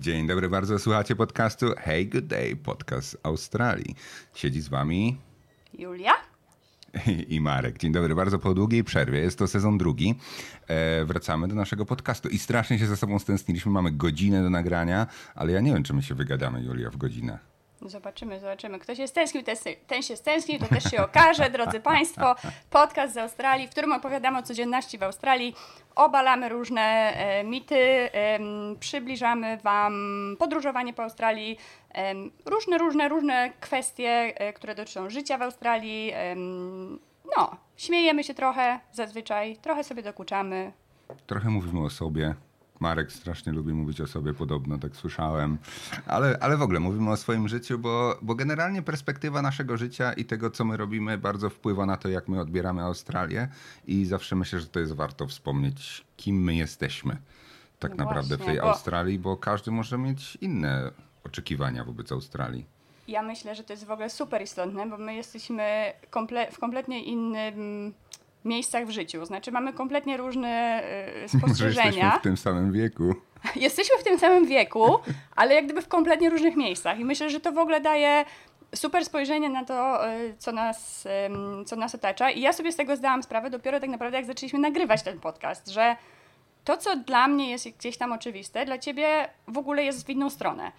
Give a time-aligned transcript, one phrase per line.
[0.00, 3.94] Dzień dobry bardzo, słuchacie podcastu Hey Good Day, podcast z Australii.
[4.34, 5.16] Siedzi z wami
[5.78, 6.12] Julia?
[7.28, 7.78] i Marek.
[7.78, 10.14] Dzień dobry, bardzo po długiej przerwie, jest to sezon drugi.
[10.68, 15.06] E, wracamy do naszego podcastu i strasznie się ze sobą stęskniliśmy, mamy godzinę do nagrania,
[15.34, 17.49] ale ja nie wiem, czy my się wygadamy, Julia, w godzinę.
[17.82, 18.78] Zobaczymy, zobaczymy.
[18.78, 19.56] Kto się stęsknił, ten,
[19.86, 21.50] ten się stęsknił, to też się okaże.
[21.50, 22.34] Drodzy Państwo,
[22.70, 25.54] podcast z Australii, w którym opowiadamy o codzienności w Australii,
[25.94, 28.38] obalamy różne e, mity, e,
[28.80, 31.58] przybliżamy Wam podróżowanie po Australii,
[31.94, 32.14] e,
[32.46, 36.12] różne, różne, różne kwestie, e, które dotyczą życia w Australii.
[37.36, 40.72] No, śmiejemy się trochę zazwyczaj, trochę sobie dokuczamy.
[41.26, 42.34] Trochę mówimy o sobie.
[42.80, 45.58] Marek strasznie lubi mówić o sobie podobno, tak słyszałem.
[46.06, 50.24] Ale, ale w ogóle mówimy o swoim życiu, bo, bo generalnie perspektywa naszego życia i
[50.24, 53.48] tego, co my robimy, bardzo wpływa na to, jak my odbieramy Australię.
[53.86, 57.16] I zawsze myślę, że to jest warto wspomnieć, kim my jesteśmy
[57.78, 60.90] tak No naprawdę w właśnie, tej bo- Australii, bo każdy może mieć inne
[61.24, 62.66] oczekiwania wobec Australii.
[63.08, 67.04] Ja myślę, że to jest w ogóle super istotne, bo my jesteśmy komple w kompletnie
[67.04, 67.54] innym
[68.44, 69.24] miejscach w życiu.
[69.24, 72.18] Znaczy mamy kompletnie różne y, Że jesteśmy spostrzeżenia.
[72.18, 73.14] w tym samym wieku.
[73.56, 74.98] Jesteśmy w tym samym wieku,
[75.36, 76.98] ale jak gdyby w kompletnie różnych miejscach.
[76.98, 78.24] I myślę, że to w ogóle daje
[78.74, 81.08] super spojrzenie na to, y, co nas,
[81.66, 82.30] co nas otacza.
[82.30, 85.68] I ja sobie z tego zdałam sprawę dopiero tak naprawdę, jak zaczęliśmy nagrywać ten podcast,
[85.68, 85.96] że
[86.64, 90.30] to, co dla mnie jest gdzieś tam oczywiste, dla ciebie w ogóle jest w inną
[90.30, 90.72] stronę.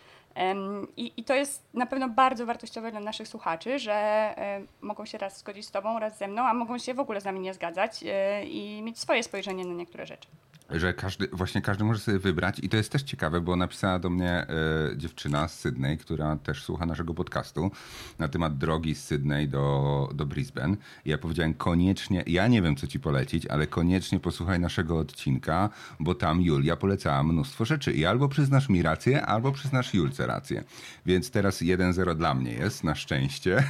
[0.97, 4.35] I, I to jest na pewno bardzo wartościowe dla naszych słuchaczy, że
[4.81, 7.25] mogą się raz zgodzić z Tobą, raz ze mną, a mogą się w ogóle z
[7.25, 10.27] nami nie zgadzać e, i mieć swoje spojrzenie na niektóre rzeczy.
[10.71, 14.09] Że każdy, właśnie każdy może sobie wybrać i to jest też ciekawe, bo napisała do
[14.09, 14.47] mnie e,
[14.97, 17.71] dziewczyna z Sydney, która też słucha naszego podcastu
[18.19, 20.77] na temat drogi z Sydney do, do Brisbane.
[21.05, 25.69] I ja powiedziałem koniecznie, ja nie wiem co ci polecić, ale koniecznie posłuchaj naszego odcinka,
[25.99, 30.63] bo tam Julia polecała mnóstwo rzeczy i albo przyznasz mi rację, albo przyznasz Julce rację.
[31.05, 33.63] Więc teraz 1-0 dla mnie jest, na szczęście.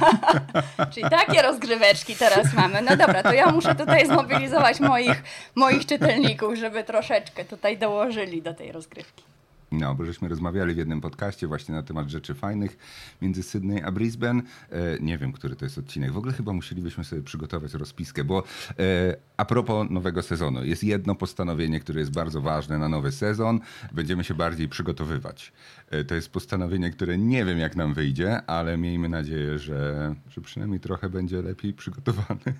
[0.94, 2.82] Czyli takie rozgryweczki teraz mamy.
[2.82, 5.22] No dobra, to ja muszę tutaj zmobilizować moich,
[5.54, 9.24] moich czytelników, żeby troszeczkę tutaj dołożyli do tej rozgrywki.
[9.72, 12.78] No, bo żeśmy rozmawiali w jednym podcaście właśnie na temat rzeczy fajnych
[13.22, 14.42] między Sydney a Brisbane.
[14.70, 16.12] E, nie wiem, który to jest odcinek.
[16.12, 18.42] W ogóle chyba musielibyśmy sobie przygotować rozpiskę, bo
[18.78, 23.60] e, a propos nowego sezonu, jest jedno postanowienie, które jest bardzo ważne na nowy sezon.
[23.92, 25.52] Będziemy się bardziej przygotowywać.
[25.90, 30.40] E, to jest postanowienie, które nie wiem, jak nam wyjdzie, ale miejmy nadzieję, że, że
[30.40, 32.54] przynajmniej trochę będzie lepiej przygotowany.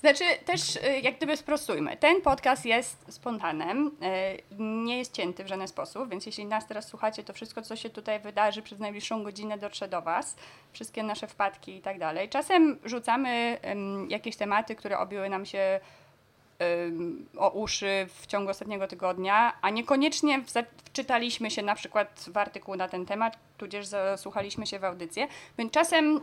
[0.00, 1.96] Znaczy, też y, jak gdyby sprostujmy.
[1.96, 6.88] Ten podcast jest spontanem, y, nie jest cięty w żaden sposób, więc jeśli nas teraz
[6.88, 10.36] słuchacie, to wszystko, co się tutaj wydarzy przez najbliższą godzinę dotrze do Was.
[10.72, 12.28] Wszystkie nasze wpadki i tak dalej.
[12.28, 13.58] Czasem rzucamy
[14.08, 15.80] jakieś tematy, które obiły nam się
[17.38, 20.42] o uszy w ciągu ostatniego tygodnia, a niekoniecznie
[20.84, 25.28] wczytaliśmy się na przykład w artykuł na ten temat, tudzież zasłuchaliśmy się w audycję.
[25.58, 26.20] Więc czasem,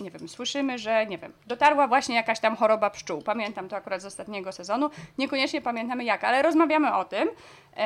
[0.00, 3.22] nie wiem, słyszymy, że, nie wiem, dotarła właśnie jakaś tam choroba pszczół.
[3.22, 4.90] Pamiętam to akurat z ostatniego sezonu.
[5.18, 7.28] Niekoniecznie pamiętamy jak, ale rozmawiamy o tym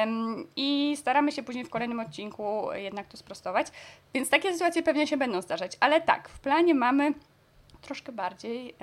[0.02, 3.66] ym, i staramy się później w kolejnym odcinku jednak to sprostować.
[4.14, 5.76] Więc takie sytuacje pewnie się będą zdarzać.
[5.80, 7.14] Ale tak, w planie mamy
[7.80, 8.74] troszkę bardziej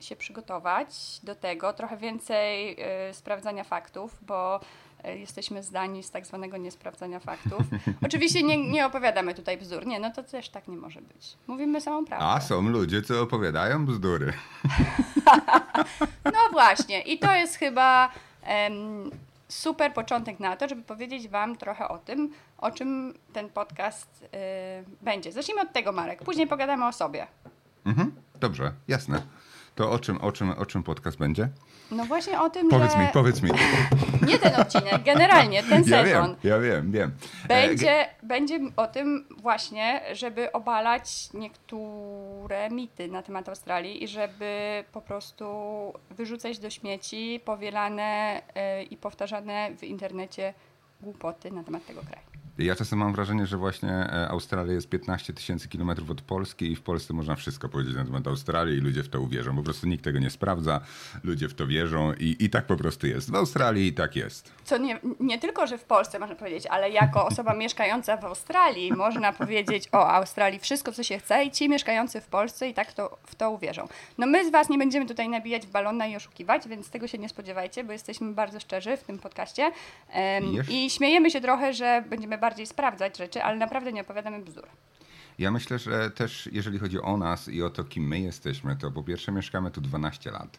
[0.00, 4.60] się przygotować do tego, trochę więcej e, sprawdzania faktów, bo
[5.04, 7.60] e, jesteśmy zdani z tak zwanego niesprawdzania faktów.
[8.06, 11.36] Oczywiście nie, nie opowiadamy tutaj bzdur, nie, no to też tak nie może być.
[11.46, 12.26] Mówimy samą prawdę.
[12.26, 14.32] A są ludzie, co opowiadają bzdury.
[16.24, 18.10] No właśnie, i to jest chyba
[18.42, 19.10] em,
[19.48, 24.82] super początek na to, żeby powiedzieć Wam trochę o tym, o czym ten podcast e,
[25.02, 25.32] będzie.
[25.32, 27.26] Zacznijmy od tego, Marek, później pogadamy o sobie.
[27.86, 29.22] Mhm, dobrze, jasne.
[29.74, 31.48] To o czym, o, czym, o czym podcast będzie?
[31.90, 32.98] No właśnie o tym, Powiedz że...
[32.98, 33.50] mi, powiedz mi.
[34.26, 36.28] Nie ten odcinek, generalnie ten Ja sezon.
[36.28, 37.12] wiem, ja wiem, wiem.
[37.44, 44.84] E, Będzie, będzie o tym właśnie, żeby obalać niektóre mity na temat Australii i żeby
[44.92, 45.46] po prostu
[46.10, 48.40] wyrzucać do śmieci powielane
[48.80, 50.54] y, i powtarzane w internecie
[51.00, 52.26] głupoty na temat tego kraju.
[52.58, 56.76] Ja czasem mam wrażenie, że właśnie e, Australia jest 15 tysięcy kilometrów od Polski i
[56.76, 59.56] w Polsce można wszystko powiedzieć na temat Australii i ludzie w to uwierzą.
[59.56, 60.80] Po prostu nikt tego nie sprawdza,
[61.24, 63.30] ludzie w to wierzą i, i tak po prostu jest.
[63.30, 64.52] W Australii tak jest.
[64.64, 68.92] Co nie, nie tylko, że w Polsce można powiedzieć, ale jako osoba mieszkająca w Australii
[68.92, 72.92] można powiedzieć o Australii wszystko, co się chce i ci mieszkający w Polsce i tak
[72.92, 73.88] to, w to uwierzą.
[74.18, 77.18] No my z Was nie będziemy tutaj nabijać w balona i oszukiwać, więc tego się
[77.18, 79.72] nie spodziewajcie, bo jesteśmy bardzo szczerzy w tym podcaście
[80.70, 84.66] i śmiejemy się trochę, że będziemy bardziej sprawdzać rzeczy, ale naprawdę nie opowiadamy bzdur.
[85.38, 88.90] Ja myślę, że też jeżeli chodzi o nas i o to, kim my jesteśmy, to
[88.90, 90.58] po pierwsze mieszkamy tu 12 lat.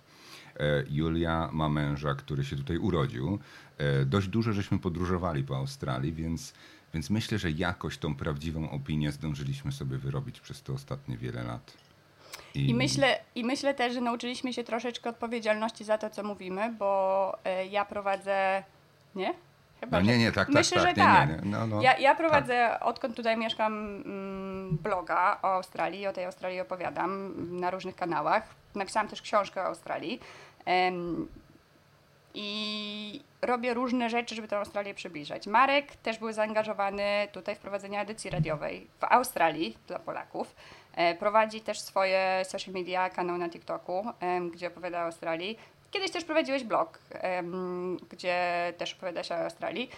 [0.59, 3.39] E, Julia ma męża, który się tutaj urodził.
[3.77, 6.53] E, Dość dużo żeśmy podróżowali po Australii, więc,
[6.93, 11.73] Więc myślę, że jakoś tą prawdziwą opinię zdążyliśmy sobie wyrobić przez te ostatnie wiele lat.
[12.55, 16.91] I, myślę, I myślę też, że nauczyliśmy się troszeczkę odpowiedzialności za to, co mówimy, bo
[17.63, 18.63] y, ja prowadzę.
[19.15, 19.33] Nie?
[19.79, 21.05] Chyba, no nie, nie, tak, Myślę, tak, że tak.
[21.05, 21.29] tak.
[21.29, 22.85] Nie, nie, no, no, ja, ja prowadzę, tak.
[22.85, 23.73] odkąd tutaj mieszkam,
[24.05, 28.43] mm, bloga o Australii, o tej Australii opowiadam na różnych kanałach.
[28.75, 30.19] Napisałam też książkę o Australii.
[32.33, 35.47] I robię różne rzeczy, żeby tę Australię przybliżać.
[35.47, 40.55] Marek też był zaangażowany tutaj w prowadzenie edycji radiowej w Australii dla Polaków.
[40.95, 44.05] E, prowadzi też swoje social media, kanał na TikToku,
[44.51, 45.57] gdzie opowiada o Australii.
[45.91, 46.99] Kiedyś też prowadziłeś blog,
[48.09, 49.89] gdzie też opowiada się o Australii.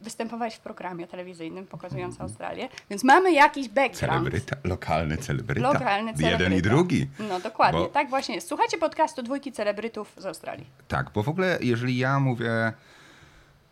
[0.00, 3.98] Występowałeś w programie telewizyjnym pokazującym Australię, więc mamy jakiś background.
[3.98, 5.72] Celebryta, lokalny celebryta.
[5.72, 6.44] Lokalny celebryta.
[6.44, 7.06] Jeden i drugi.
[7.18, 7.86] No dokładnie, bo...
[7.86, 8.48] tak właśnie jest.
[8.48, 10.66] Słuchajcie podcastu dwójki celebrytów z Australii.
[10.88, 12.72] Tak, bo w ogóle jeżeli ja mówię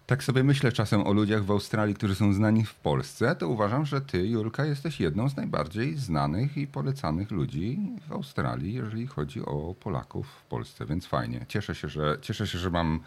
[0.07, 3.87] tak sobie myślę czasem o ludziach w Australii, którzy są znani w Polsce, to uważam,
[3.87, 9.41] że ty, Julka, jesteś jedną z najbardziej znanych i polecanych ludzi w Australii, jeżeli chodzi
[9.41, 11.47] o Polaków w Polsce, więc fajnie.
[11.49, 13.01] Cieszę się, że, cieszę się, że mam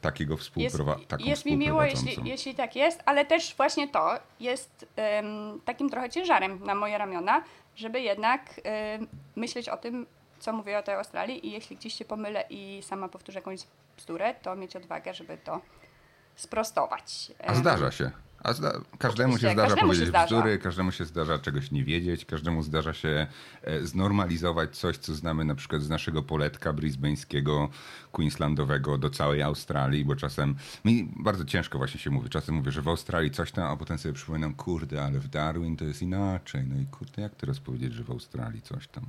[0.00, 1.24] takiego współprowadzającego.
[1.24, 4.86] Jest, jest mi miło, jeśli, jeśli tak jest, ale też właśnie to jest
[5.64, 7.42] takim trochę ciężarem na moje ramiona,
[7.76, 8.60] żeby jednak
[9.36, 10.06] myśleć o tym,
[10.38, 13.60] co mówię o tej Australii i jeśli gdzieś się pomylę i sama powtórzę jakąś
[13.96, 15.60] bzdurę, to mieć odwagę, żeby to
[16.36, 17.32] sprostować.
[17.46, 18.10] A zdarza się.
[18.44, 20.26] A zda każdemu Oczywiście, się zdarza każdemu powiedzieć się zdarza.
[20.26, 23.26] bzdury, każdemu się zdarza czegoś nie wiedzieć, każdemu zdarza się
[23.62, 27.68] e, znormalizować coś, co znamy na przykład z naszego poletka brisbane'skiego,
[28.12, 32.28] queenslandowego do całej Australii, bo czasem mi bardzo ciężko właśnie się mówi.
[32.30, 35.76] Czasem mówię, że w Australii coś tam, a potem sobie przypominam, kurde, ale w Darwin
[35.76, 36.64] to jest inaczej.
[36.66, 39.04] No i kurde, jak teraz powiedzieć, że w Australii coś tam?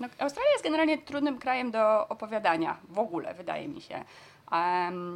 [0.00, 4.04] No, Australia jest generalnie trudnym krajem do opowiadania, w ogóle wydaje mi się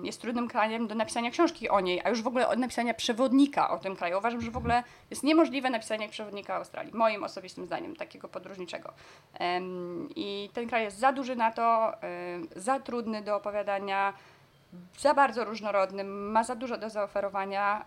[0.03, 3.71] jest trudnym krajem do napisania książki o niej, a już w ogóle od napisania przewodnika
[3.71, 4.19] o tym kraju.
[4.19, 8.93] Uważam, że w ogóle jest niemożliwe napisanie przewodnika Australii, moim osobistym zdaniem, takiego podróżniczego.
[10.17, 11.93] I ten kraj jest za duży na to,
[12.57, 14.13] za trudny do opowiadania,
[14.99, 17.85] za bardzo różnorodny, ma za dużo do zaoferowania.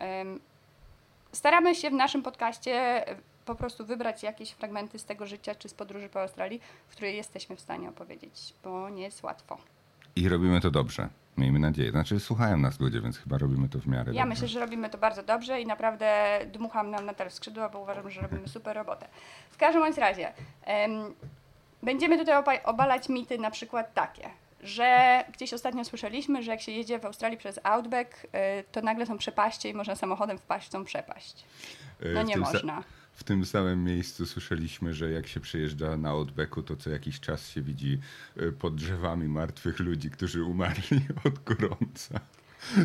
[1.32, 3.06] Staramy się w naszym podcaście
[3.46, 7.16] po prostu wybrać jakieś fragmenty z tego życia czy z podróży po Australii, w której
[7.16, 9.58] jesteśmy w stanie opowiedzieć, bo nie jest łatwo.
[10.16, 11.10] I robimy to dobrze.
[11.38, 11.92] Miejmy nadzieję.
[11.92, 14.26] Znaczy słuchają nas ludzie, więc chyba robimy to w miarę Ja dobrze.
[14.26, 18.10] myślę, że robimy to bardzo dobrze i naprawdę dmucham nam na w skrzydła, bo uważam,
[18.10, 19.08] że robimy super robotę.
[19.52, 20.34] W każdym bądź razie
[21.84, 24.30] będziemy tutaj obalać mity na przykład takie,
[24.64, 28.30] że gdzieś ostatnio słyszeliśmy, że jak się jedzie w Australii przez Outback, y,
[28.72, 31.46] to nagle są przepaście i można samochodem wpaść w tą przepaść.
[32.14, 32.84] No nie można
[33.14, 37.50] w tym samym miejscu słyszeliśmy, że jak się przejeżdża na Outbacku, to co jakiś czas
[37.50, 38.00] się widzi
[38.38, 42.20] e, pod drzewami martwych ludzi, którzy umarli od gorąca.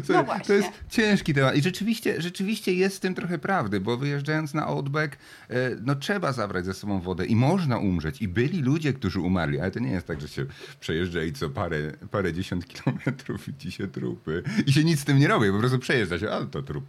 [0.09, 4.55] No to jest ciężki temat i rzeczywiście, rzeczywiście jest w tym trochę prawdy, bo wyjeżdżając
[4.55, 5.17] na Outback,
[5.49, 8.23] e, no trzeba zabrać ze sobą wodę i można umrzeć.
[8.23, 10.47] I byli ludzie, którzy umarli, ale to nie jest tak, że się
[10.81, 15.19] przejeżdża i co parę, parę dziesiąt kilometrów widzi się trupy i się nic z tym
[15.19, 16.85] nie robi, po prostu przejeżdża się, ale to trup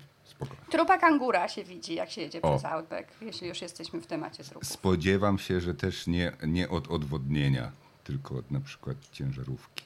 [0.46, 0.62] spoko.
[0.70, 2.50] Trupa kangura się widzi, jak się jedzie o.
[2.50, 4.70] przez Outback, jeśli już jesteśmy w temacie trupów.
[4.70, 7.72] Spodziewam się, że też nie, nie od odwodnienia,
[8.04, 9.84] tylko od na przykład ciężarówki.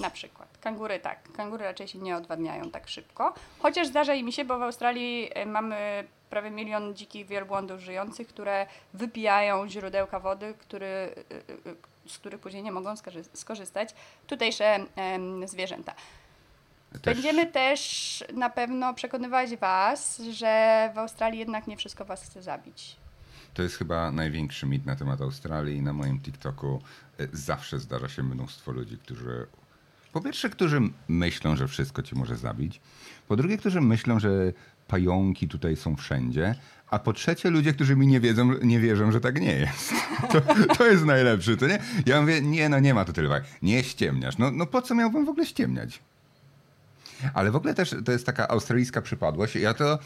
[0.00, 0.58] Na przykład.
[0.60, 1.32] Kangury tak.
[1.32, 3.34] Kangury raczej się nie odwadniają tak szybko.
[3.58, 8.66] Chociaż zdarza mi się, bo w Australii e, mamy prawie milion dzikich wielbłądów żyjących, które
[8.94, 11.10] wypijają źródełka wody, który, e,
[11.70, 11.74] e,
[12.06, 12.94] z których później nie mogą
[13.34, 13.94] skorzystać
[14.26, 14.78] tutejsze
[15.46, 15.94] zwierzęta.
[17.02, 17.14] Też...
[17.14, 22.96] Będziemy też na pewno przekonywać Was, że w Australii jednak nie wszystko Was chce zabić.
[23.54, 26.82] To jest chyba największy mit na temat Australii na moim TikToku
[27.20, 29.46] e, zawsze zdarza się mnóstwo ludzi, którzy
[30.14, 32.80] po pierwsze, którzy myślą, że wszystko cię może zabić.
[33.28, 34.52] Po drugie, którzy myślą, że
[34.88, 36.54] pająki tutaj są wszędzie.
[36.90, 39.92] A po trzecie, ludzie, którzy mi nie wiedzą, nie wierzą, że tak nie jest.
[40.32, 40.40] To,
[40.74, 41.78] to jest najlepsze, to nie?
[42.06, 43.46] Ja mówię, nie, no nie ma to tyle wagi.
[43.62, 44.38] Nie ściemniasz.
[44.38, 46.00] No, no po co miałbym w ogóle ściemniać?
[47.34, 49.56] Ale w ogóle też to jest taka australijska przypadłość.
[49.56, 49.98] Ja to.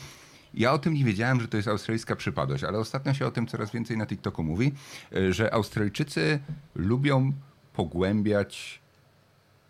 [0.54, 3.46] Ja o tym nie wiedziałem, że to jest australijska przypadłość, ale ostatnio się o tym
[3.46, 4.72] coraz więcej na TikToku mówi,
[5.16, 6.38] e, że Australijczycy
[6.74, 7.32] lubią
[7.72, 8.80] pogłębiać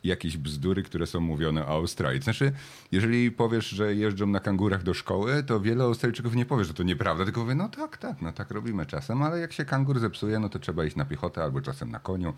[0.04, 2.23] jakieś bzdury, które są mówione o Australii.
[2.23, 2.52] Znaczy,
[2.92, 6.83] jeżeli powiesz, że jeżdżą na kangurach do szkoły, to wiele Australijczyków nie powie, że to
[6.83, 10.38] nieprawda, tylko powie, no tak, tak, no tak robimy czasem, ale jak się kangur zepsuje,
[10.38, 12.35] no to trzeba iść na piechotę albo czasem na koniu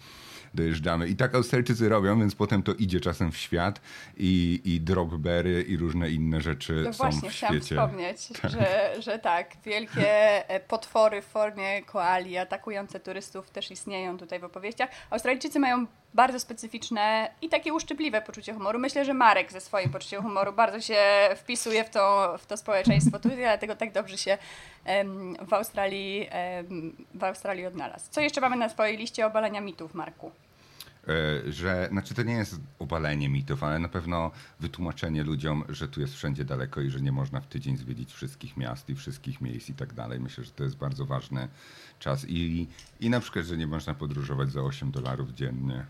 [0.54, 1.09] dojeżdżamy.
[1.09, 3.80] I tak Australijczycy robią, więc potem to idzie czasem w świat
[4.16, 7.61] i, i dropberry i różne inne rzeczy no są właśnie, w świecie.
[7.61, 8.50] wspomnieć, tak.
[8.50, 14.45] Że, że tak, wielkie e, potwory w formie koali atakujące turystów też istnieją tutaj w
[14.45, 14.90] opowieściach.
[15.11, 18.78] Australijczycy mają bardzo specyficzne i takie uszczypliwe poczucie humoru.
[18.78, 20.99] Myślę, że Marek ze swoim poczuciem humoru bardzo się
[21.37, 24.38] wpisuje w to, w to społeczeństwo tutaj, dlatego tak dobrze się
[25.47, 26.29] w, Australii,
[27.15, 28.05] w Australii odnalazł.
[28.11, 30.33] Co jeszcze mamy na swojej liście obalenia mitów, Marku?
[31.09, 36.01] E, że, znaczy to nie jest obalenie mitów, ale na pewno wytłumaczenie ludziom, że tu
[36.01, 39.69] jest wszędzie daleko i że nie można w tydzień zwiedzić wszystkich miast i wszystkich miejsc
[39.69, 40.21] i tak dalej.
[40.21, 41.49] Myślę, że to jest bardzo ważny
[41.99, 42.69] czas i,
[43.01, 45.87] i na przykład, że nie można podróżować za 8 dolarów dziennie.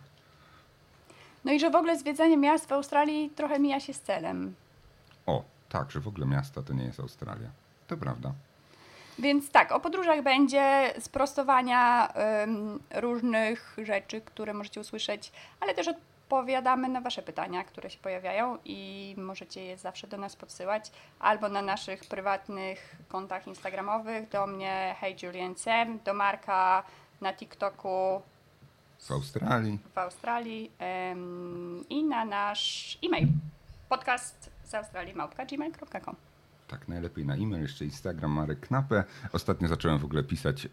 [1.44, 4.54] No i że w ogóle zwiedzanie miast w Australii trochę mija się z celem.
[5.26, 7.50] O, tak, że w ogóle miasta to nie jest Australia.
[7.88, 8.32] To prawda.
[9.20, 12.08] Więc tak, o podróżach będzie sprostowania
[12.42, 18.58] ym, różnych rzeczy, które możecie usłyszeć, ale też odpowiadamy na Wasze pytania, które się pojawiają
[18.64, 24.96] i możecie je zawsze do nas podsyłać albo na naszych prywatnych kontach instagramowych, do mnie
[25.00, 26.82] Hey Julian Sam, do Marka
[27.20, 28.22] na TikToku
[29.00, 29.78] W Australii.
[29.94, 30.70] w Australii
[31.12, 33.28] ym, i na nasz e-mail
[33.88, 36.29] podcast z Australii małpka gmail.com.
[36.70, 39.04] Tak, najlepiej na e-mail, jeszcze Instagram Marek Knapę.
[39.32, 40.66] Ostatnio zacząłem w ogóle pisać.
[40.66, 40.68] y,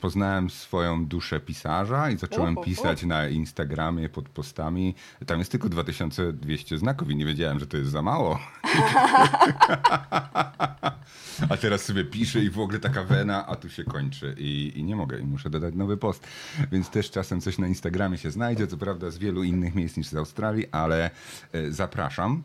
[0.00, 4.94] poznałem swoją duszę pisarza i zacząłem pisać na Instagramie pod postami.
[5.26, 8.38] Tam jest tylko 2200 znaków i nie wiedziałem, że to jest za mało.
[11.50, 14.84] a teraz sobie piszę i w ogóle taka wena, a tu się kończy i, i
[14.84, 16.26] nie mogę i muszę dodać nowy post.
[16.72, 20.06] Więc też czasem coś na Instagramie się znajdzie, co prawda z wielu innych miejsc niż
[20.06, 21.10] z Australii, ale
[21.54, 22.42] y, zapraszam.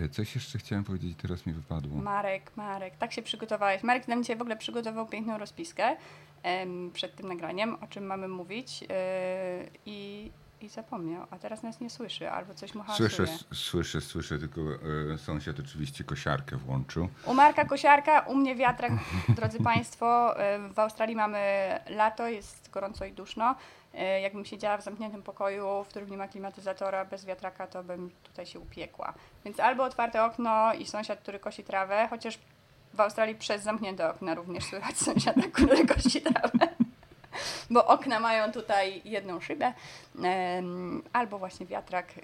[0.00, 1.96] Y, Coś jeszcze chciałem powiedzieć, teraz mi wypadło.
[2.02, 3.82] Marek, Marek, tak się przygotowałeś.
[3.82, 5.96] Marek nam dzisiaj w ogóle przygotował piękną rozpiskę
[6.42, 8.88] em, przed tym nagraniem, o czym mamy mówić yy,
[9.86, 13.28] i, i zapomniał, a teraz nas nie słyszy albo coś mu Słyszę, hałasuje.
[13.52, 14.60] s- słyszę, słyszę, tylko
[15.14, 17.08] e, sąsiad oczywiście kosiarkę włączył.
[17.26, 18.92] U Marka kosiarka, u mnie wiatrak,
[19.28, 20.34] drodzy Państwo.
[20.62, 21.40] Yy, W Australii mamy
[21.88, 23.54] lato, jest gorąco i duszno.
[23.94, 28.10] Yy, Jakbym siedziała w zamkniętym pokoju, w którym nie ma klimatyzatora, bez wiatraka, to bym
[28.22, 29.14] tutaj się upiekła.
[29.44, 32.38] Więc albo otwarte okno i sąsiad, który kosi trawę, chociaż
[32.94, 36.68] w Australii przez zamknięte okna również słychać sąsiada, który kosi trawę.
[37.70, 39.72] Bo okna mają tutaj jedną szybę,
[41.12, 42.22] albo właśnie wiatrak y,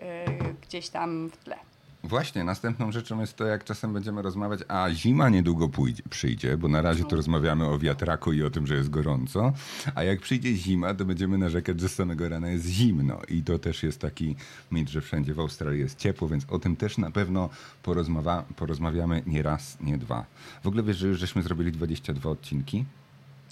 [0.63, 1.57] gdzieś tam w tle.
[2.05, 6.69] Właśnie, następną rzeczą jest to, jak czasem będziemy rozmawiać, a zima niedługo pójdzie, przyjdzie, bo
[6.69, 9.53] na razie to rozmawiamy o wiatraku i o tym, że jest gorąco,
[9.95, 13.59] a jak przyjdzie zima, to będziemy narzekać, że z samego rana jest zimno i to
[13.59, 14.37] też jest taki
[14.71, 17.49] mit, że wszędzie w Australii jest ciepło, więc o tym też na pewno
[17.85, 20.25] porozmawa- porozmawiamy nie raz, nie dwa.
[20.63, 22.85] W ogóle wiesz, że już żeśmy zrobili 22 odcinki?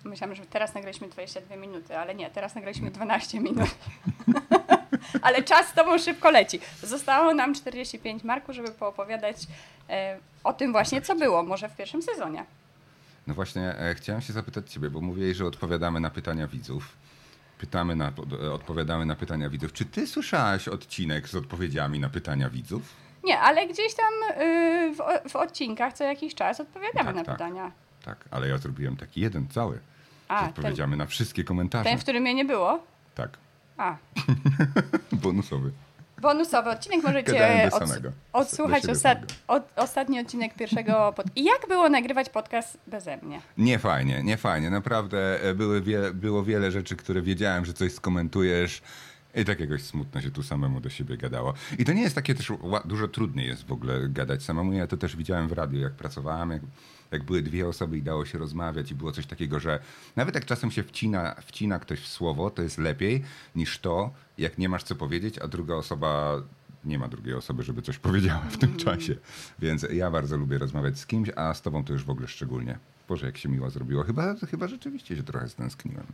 [0.04, 3.68] Myślałam, że teraz nagraliśmy 22 minuty, ale nie, teraz nagraliśmy 12 minut.
[5.22, 6.60] ale czas z tobą szybko leci.
[6.82, 9.36] Zostało nam 45 marku, żeby poopowiadać
[9.90, 12.44] e, o tym właśnie, co było, może w pierwszym sezonie.
[13.26, 16.96] No właśnie, e, chciałem się zapytać ciebie, bo mówiłeś, że odpowiadamy na pytania widzów.
[17.58, 18.12] Pytamy na,
[18.42, 19.72] e, odpowiadamy na pytania widzów.
[19.72, 22.82] Czy ty słyszałaś odcinek z odpowiedziami na pytania widzów?
[23.24, 24.12] Nie, ale gdzieś tam
[24.94, 27.34] w, w odcinkach co jakiś czas odpowiadamy Tak, na tak.
[27.34, 27.72] pytania.
[28.04, 29.78] Tak, ale ja zrobiłem taki jeden cały.
[30.28, 31.90] A, z ten, na wszystkie komentarze.
[31.90, 32.82] ten, w którym mnie nie było?
[33.14, 33.30] Tak,
[33.78, 33.96] A,
[35.12, 35.70] bonusowy.
[36.22, 37.32] bonusowy odcinek możecie
[37.70, 41.26] ods- odsłuchać ostat- od, ostatni odcinek pierwszego pod...
[41.36, 43.40] I jak było nagrywać podcast beze mnie?
[43.58, 44.70] Nie fajnie, nie fajnie.
[44.70, 48.82] Naprawdę e, były wie, było wiele rzeczy, które wiedziałem, że coś skomentujesz.
[49.34, 51.54] I tak jakoś smutno się tu samemu do siebie gadało.
[51.78, 52.52] I to nie jest takie też
[52.84, 54.72] dużo trudniej jest w ogóle gadać samemu.
[54.72, 56.62] Ja to też widziałem w radiu, jak pracowałem, jak,
[57.10, 59.78] jak były dwie osoby i dało się rozmawiać i było coś takiego, że
[60.16, 63.24] nawet jak czasem się wcina, wcina ktoś w słowo, to jest lepiej
[63.56, 66.42] niż to, jak nie masz co powiedzieć, a druga osoba
[66.84, 69.16] nie ma drugiej osoby, żeby coś powiedziała w tym czasie.
[69.58, 72.78] Więc ja bardzo lubię rozmawiać z kimś, a z tobą to już w ogóle szczególnie.
[73.08, 74.02] Boże, jak się miło zrobiło.
[74.04, 76.06] Chyba, chyba rzeczywiście się trochę stęskniłem.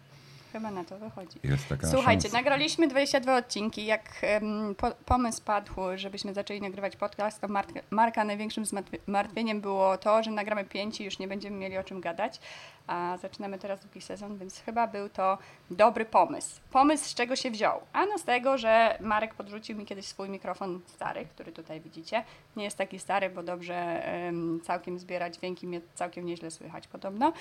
[0.55, 1.39] Chyba na to wychodzi.
[1.45, 2.37] Jest taka Słuchajcie, szansa.
[2.37, 3.87] nagraliśmy 22 odcinki.
[3.87, 9.61] Jak em, po, pomysł padł, żebyśmy zaczęli nagrywać podcast, to Marka, Marka największym zmartwi- zmartwieniem
[9.61, 12.41] było to, że nagramy pięć i już nie będziemy mieli o czym gadać.
[12.87, 15.39] A zaczynamy teraz drugi sezon, więc chyba był to
[15.71, 16.61] dobry pomysł.
[16.73, 17.81] Pomysł z czego się wziął?
[17.93, 22.25] Ano z tego, że Marek podrzucił mi kiedyś swój mikrofon stary, który tutaj widzicie.
[22.57, 23.75] Nie jest taki stary, bo dobrze
[24.07, 27.33] em, całkiem zbiera dźwięki, mnie całkiem nieźle słychać podobno.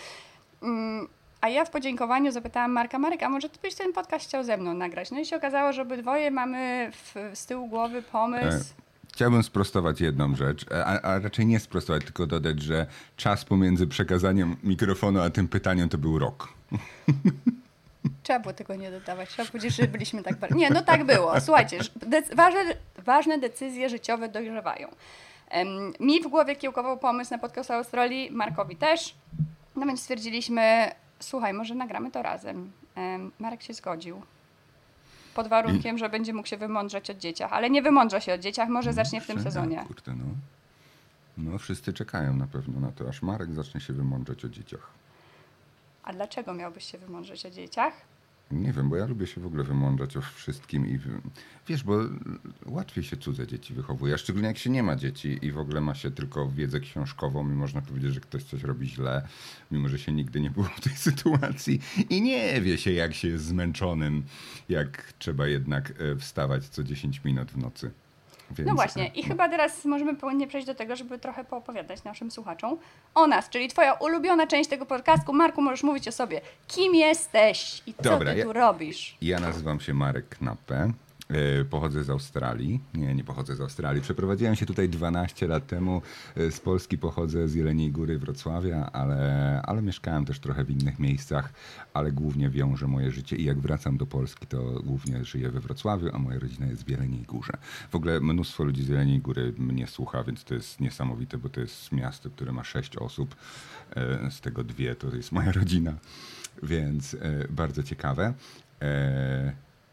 [0.64, 1.08] Mm,
[1.44, 4.58] A ja w podziękowaniu zapytałam Marka, Marek, a może ty byś ten podcast chciał ze
[4.58, 5.12] mną nagrać?
[5.12, 8.74] No i się okazało, że obydwoje mamy w, z tyłu głowy pomysł.
[9.14, 12.86] Chciałbym sprostować jedną rzecz, a, a raczej nie sprostować, tylko dodać, że
[13.18, 16.54] czas pomiędzy przekazaniem mikrofonu a tym pytaniem to był rok.
[18.24, 19.30] Trzeba było tego nie dodawać.
[19.30, 20.56] Trzeba powiedzieć, że byliśmy tak bardzo.
[20.56, 21.42] Nie, no tak było.
[21.42, 22.60] Słuchajcie, dec- ważne,
[22.98, 24.88] ważne decyzje życiowe dojrzewają.
[25.50, 29.16] Em, mi w głowie kiełkował pomysł na podcast Australii, Markowi też.
[29.76, 30.92] No więc stwierdziliśmy,
[31.24, 32.72] słuchaj, może nagramy to razem.
[32.96, 34.22] Em, Marek się zgodził.
[35.36, 37.54] pod warunkiem, że będzie mógł się wymądrzeć od dzieciach.
[37.54, 39.84] Ale nie wymądrza się od dzieciach, może zacznie w tym Że sezonie.
[39.88, 40.26] Kurde, no.
[41.38, 44.88] no, wszyscy czekają na pewno na to, aż Marek zacznie się wymądrzeć o dzieciach.
[46.04, 47.94] A dlaczego miałbyś się wymądrzeć o dzieciach?
[48.52, 51.00] Nie wiem, bo ja lubię się w ogóle wymądrzać o wszystkim i
[51.68, 52.00] wiesz, bo
[52.66, 55.82] łatwiej się cudze dzieci wychowuje, a szczególnie jak się nie ma dzieci i w ogóle
[55.82, 59.28] ma się tylko wiedzę książkową i można powiedzieć, że ktoś coś robi źle,
[59.72, 63.28] mimo że się nigdy nie było w tej sytuacji i nie wie się, jak się
[63.28, 64.24] jest zmęczonym,
[64.70, 67.92] jak trzeba jednak e, wstawać co 10 minut w nocy.
[68.52, 72.32] Więc, No właśnie, i chyba teraz możemy płynnie przejść do tego, żeby trochę poopowiadać naszym
[72.32, 72.78] słuchaczom
[73.16, 75.34] o nas, czyli twoja ulubiona część tego podcastu.
[75.34, 76.42] Marku, możesz mówić o sobie.
[76.68, 79.18] Kim jesteś i co Dobra, ty ja- tu robisz?
[79.22, 80.92] Ja nazywam się Marek Knappe.
[81.30, 82.80] E, Pochodzę z Australii.
[82.94, 84.02] Nie, nie pochodzę z Australii.
[84.02, 86.02] Przeprowadziłem się tutaj 12 lat temu.
[86.36, 91.00] E, Z Polski pochodzę z Jeleniej Góry, Wrocławia, ale, ale mieszkałem też trochę w innych
[91.00, 91.54] miejscach,
[91.94, 96.10] ale głównie wiążę moje życie i jak wracam do Polski, to głównie żyję we Wrocławiu,
[96.14, 97.54] a moja rodzina jest w Jeleniej Górze.
[97.92, 101.62] W ogóle mnóstwo ludzi z Jeleniej Góry mnie słucha, więc to jest niesamowite, bo to
[101.62, 103.36] jest miasto, które ma 6 osób.
[103.96, 105.94] E, Z tego dwie to jest moja rodzina,
[106.64, 107.18] więc
[107.50, 108.34] bardzo ciekawe.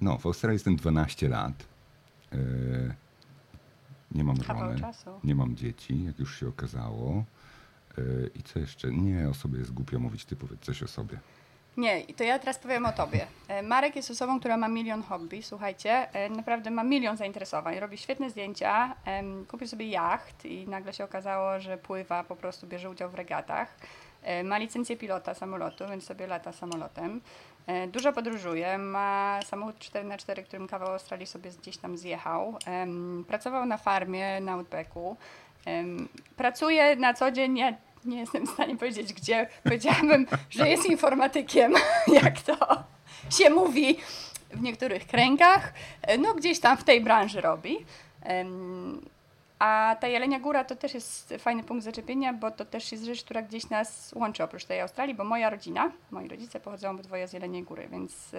[0.00, 1.52] No, w Australii jestem 12 lat.
[2.32, 2.36] E,
[4.12, 5.10] nie mam Kawał żony, czasu.
[5.24, 7.24] nie mam dzieci, jak już się okazało.
[7.98, 8.02] E,
[8.34, 8.90] I co jeszcze?
[8.90, 11.18] Nie, o sobie jest głupio mówić, ty powiedz coś o sobie.
[11.76, 13.26] Nie, to ja teraz powiem o tobie.
[13.48, 18.30] E, Marek jest osobą, która ma milion hobby, słuchajcie, naprawdę ma milion zainteresowań, robi świetne
[18.30, 18.94] zdjęcia,
[19.48, 23.76] kupił sobie jacht i nagle się okazało, że pływa, po prostu bierze udział w regatach.
[24.44, 27.20] Ma licencję pilota samolotu, więc sobie lata samolotem.
[27.70, 32.58] E, Dużo podróżuje, ma samochód 4x4, którym kawał Australii sobie gdzieś tam zjechał.
[33.28, 35.16] Pracował na farmie na Outbacku.
[36.36, 37.72] Pracuje na co dzień, ja
[38.04, 39.46] nie jestem w stanie powiedzieć gdzie.
[39.62, 41.74] Powiedziałabym, że jest informatykiem,
[42.22, 42.56] jak to
[43.30, 43.98] się mówi
[44.50, 45.72] w niektórych kręgach.
[46.02, 47.78] E, No gdzieś tam w tej branży robi.
[49.60, 53.24] A ta Jelenia Góra to też jest fajny punkt zaczepienia, bo to też jest rzecz,
[53.24, 57.32] która gdzieś nas łączy oprócz tej Australii, bo moja rodzina, moi rodzice pochodzą obydwoje z
[57.32, 58.30] Jeleniej Góry, więc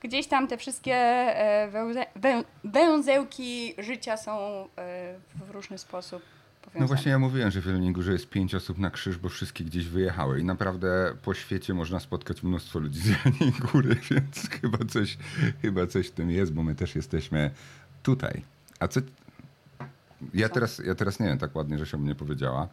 [0.00, 1.68] gdzieś tam te wszystkie e,
[2.16, 4.66] wę, węzełki życia są e,
[5.46, 6.22] w różny sposób
[6.62, 6.80] powiązane.
[6.80, 9.64] No właśnie ja mówiłem, że w Jeleniej Górze jest pięć osób na krzyż, bo wszystkie
[9.64, 14.78] gdzieś wyjechały i naprawdę po świecie można spotkać mnóstwo ludzi z Jeleniej Góry, więc chyba
[14.88, 15.18] coś,
[15.62, 17.50] chyba coś w tym jest, bo my też jesteśmy
[18.02, 18.42] tutaj.
[18.80, 19.00] A co...
[20.34, 22.68] Ja teraz, ja teraz nie wiem, tak ładnie, że się o mnie powiedziała.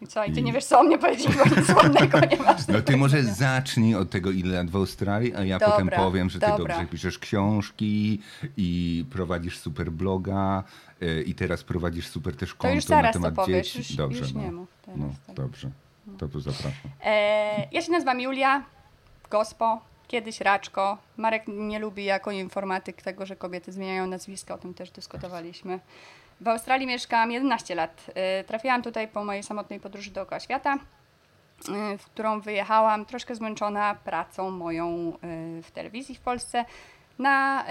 [0.00, 2.36] I co, i ty I- nie wiesz, co o mnie powiedzieć, bo nic ładnego nie
[2.36, 2.68] masz.
[2.68, 6.30] No ty może zacznij od tego, ile lat w Australii, a ja Dobra, potem powiem,
[6.30, 6.74] że ty dobra.
[6.74, 8.20] dobrze piszesz książki
[8.56, 10.64] i prowadzisz super bloga
[11.02, 13.78] y, i teraz prowadzisz super też To konto już na zaraz to temat powiesz, dzieci.
[13.78, 14.40] już, dobrze, już no.
[14.42, 15.00] nie mów teraz.
[15.00, 15.36] No, tak.
[15.36, 15.70] dobrze.
[16.18, 16.72] To tu zapraszam.
[17.04, 18.64] E, ja się nazywam Julia,
[19.30, 20.98] gospo, kiedyś Raczko.
[21.16, 25.80] Marek nie lubi jako informatyk tego, że kobiety zmieniają nazwiska, o tym też dyskutowaliśmy.
[26.40, 28.06] W Australii mieszkam 11 lat.
[28.14, 30.78] E, trafiłam tutaj po mojej samotnej podróży dookoła świata,
[31.68, 36.64] e, w którą wyjechałam troszkę zmęczona pracą moją e, w telewizji w Polsce.
[37.18, 37.64] Na,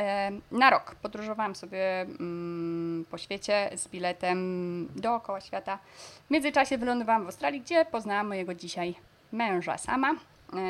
[0.52, 5.80] na rok podróżowałam sobie mm, po świecie z biletem dookoła świata.
[6.28, 8.96] W międzyczasie wylądowałam w Australii, gdzie poznałam mojego dzisiaj
[9.32, 10.16] męża sama,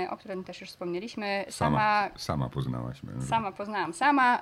[0.09, 1.45] o którym też już wspomnieliśmy.
[1.49, 3.21] Sama, Sama, sama poznałaś mnie.
[3.21, 4.41] sama poznałam sama,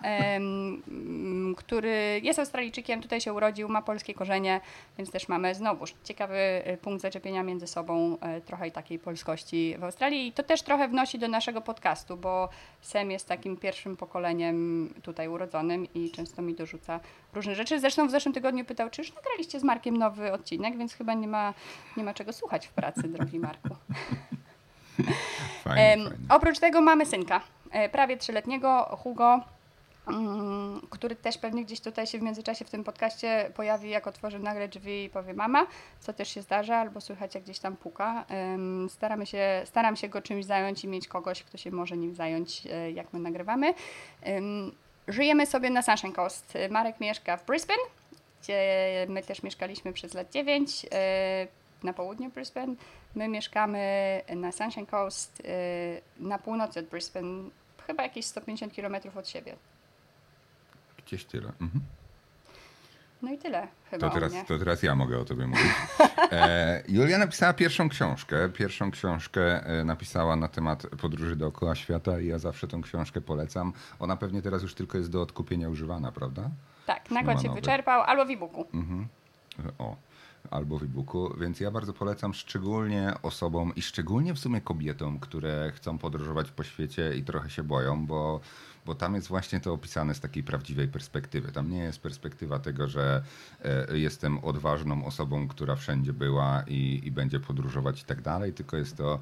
[1.58, 4.62] który jest Australijczykiem, tutaj się urodził, ma polskie korzenie,
[4.98, 9.76] więc też mamy znowuż ciekawy e, punkt zaczepienia między sobą, e, trochę i takiej polskości
[9.80, 10.28] w Australii.
[10.28, 12.50] I to też trochę wnosi do naszego podcastu, bo
[12.82, 17.00] Sem jest takim pierwszym pokoleniem tutaj urodzonym i często mi dorzuca
[17.34, 17.80] różne rzeczy.
[17.80, 21.28] Zresztą w zeszłym tygodniu pytał, czy już nagraliście z Markiem nowy odcinek, więc chyba nie
[21.28, 21.54] ma,
[21.98, 23.76] nie ma czego słuchać w pracy, drogi Marku.
[25.64, 26.18] Fajnie, fajnie.
[26.30, 29.40] oprócz tego mamy synka, e, prawie trzyletniego, Hugo,
[30.08, 34.40] mm, który też pewnie gdzieś tutaj się w międzyczasie w tym podcaście pojawi, jak otworzy
[34.40, 35.68] nagle drzwi i powie mama,
[36.00, 38.26] co też się zdarza, albo słychać jak gdzieś tam puka.
[38.90, 42.68] Staramy się, staram się go czymś zająć i mieć kogoś, kto się może nim zająć,
[42.72, 43.74] e, jak my nagrywamy.
[44.22, 44.72] Em,
[45.08, 46.58] Żyjemy sobie na Sunshine Coast.
[46.70, 47.80] Marek mieszka w Brisbane,
[48.42, 51.48] gdzie my też mieszkaliśmy przez lat 9 e,
[51.84, 52.76] na południu Brisbane.
[53.16, 57.50] My mieszkamy na Sunshine Coast e, na północy od Brisbane,
[57.88, 59.56] chyba jakieś 150 km od siebie.
[61.06, 61.52] Gdzieś tyle.
[61.62, 61.82] Mhm.
[63.22, 65.66] No i tyle chyba To teraz, to teraz ja mogę o tobie mówić.
[66.32, 68.50] E, Julia napisała pierwszą książkę.
[68.50, 73.74] Pierwszą książkę e, napisała na temat podróży dookoła świata i ja zawsze tą książkę polecam.
[74.00, 76.50] Ona pewnie teraz już tylko jest do odkupienia używana, prawda?
[76.86, 78.68] Tak, nakład się wyczerpał, albo w e-booku.
[78.74, 79.08] Mhm.
[79.78, 79.96] O,
[80.52, 85.72] albo w e-booku, więc ja bardzo polecam szczególnie osobom i szczególnie w sumie kobietom, które
[85.76, 88.40] chcą podróżować po świecie i trochę się boją, bo,
[88.86, 91.52] bo tam jest właśnie to opisane z takiej prawdziwej perspektywy.
[91.52, 93.24] Tam nie jest perspektywa tego, że
[93.64, 98.78] e, jestem odważną osobą, która wszędzie była i, i będzie podróżować i tak dalej, tylko
[98.78, 99.20] jest to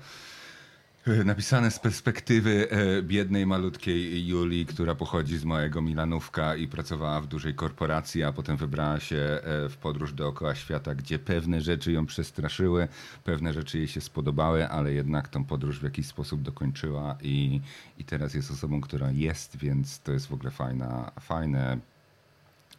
[1.26, 7.28] Napisane z perspektywy e, biednej, malutkiej Julii, która pochodzi z mojego Milanówka i pracowała w
[7.28, 12.06] dużej korporacji, a potem wybrała się e, w podróż dookoła świata, gdzie pewne rzeczy ją
[12.06, 12.88] przestraszyły,
[13.24, 17.62] pewne rzeczy jej się spodobały, ale jednak tą podróż w jakiś sposób dokończyła i,
[17.98, 21.78] i teraz jest osobą, która jest, więc to jest w ogóle fajna, fajne,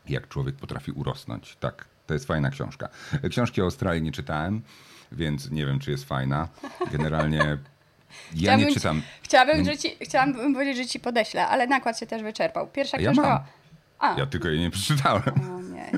[0.09, 1.57] jak człowiek potrafi urosnąć.
[1.57, 2.89] Tak, to jest fajna książka.
[3.31, 4.62] Książki o Australii nie czytałem,
[5.12, 6.49] więc nie wiem, czy jest fajna.
[6.93, 7.59] Generalnie
[8.35, 9.03] ja chciałabym, nie czytam.
[9.23, 12.66] Chciałabym, że ci, chciałabym powiedzieć, że ci podeślę, ale nakład się też wyczerpał.
[12.66, 13.45] Pierwsza ja książka.
[13.99, 14.14] A.
[14.19, 15.23] Ja tylko jej nie przeczytałem.
[15.57, 15.90] O, nie,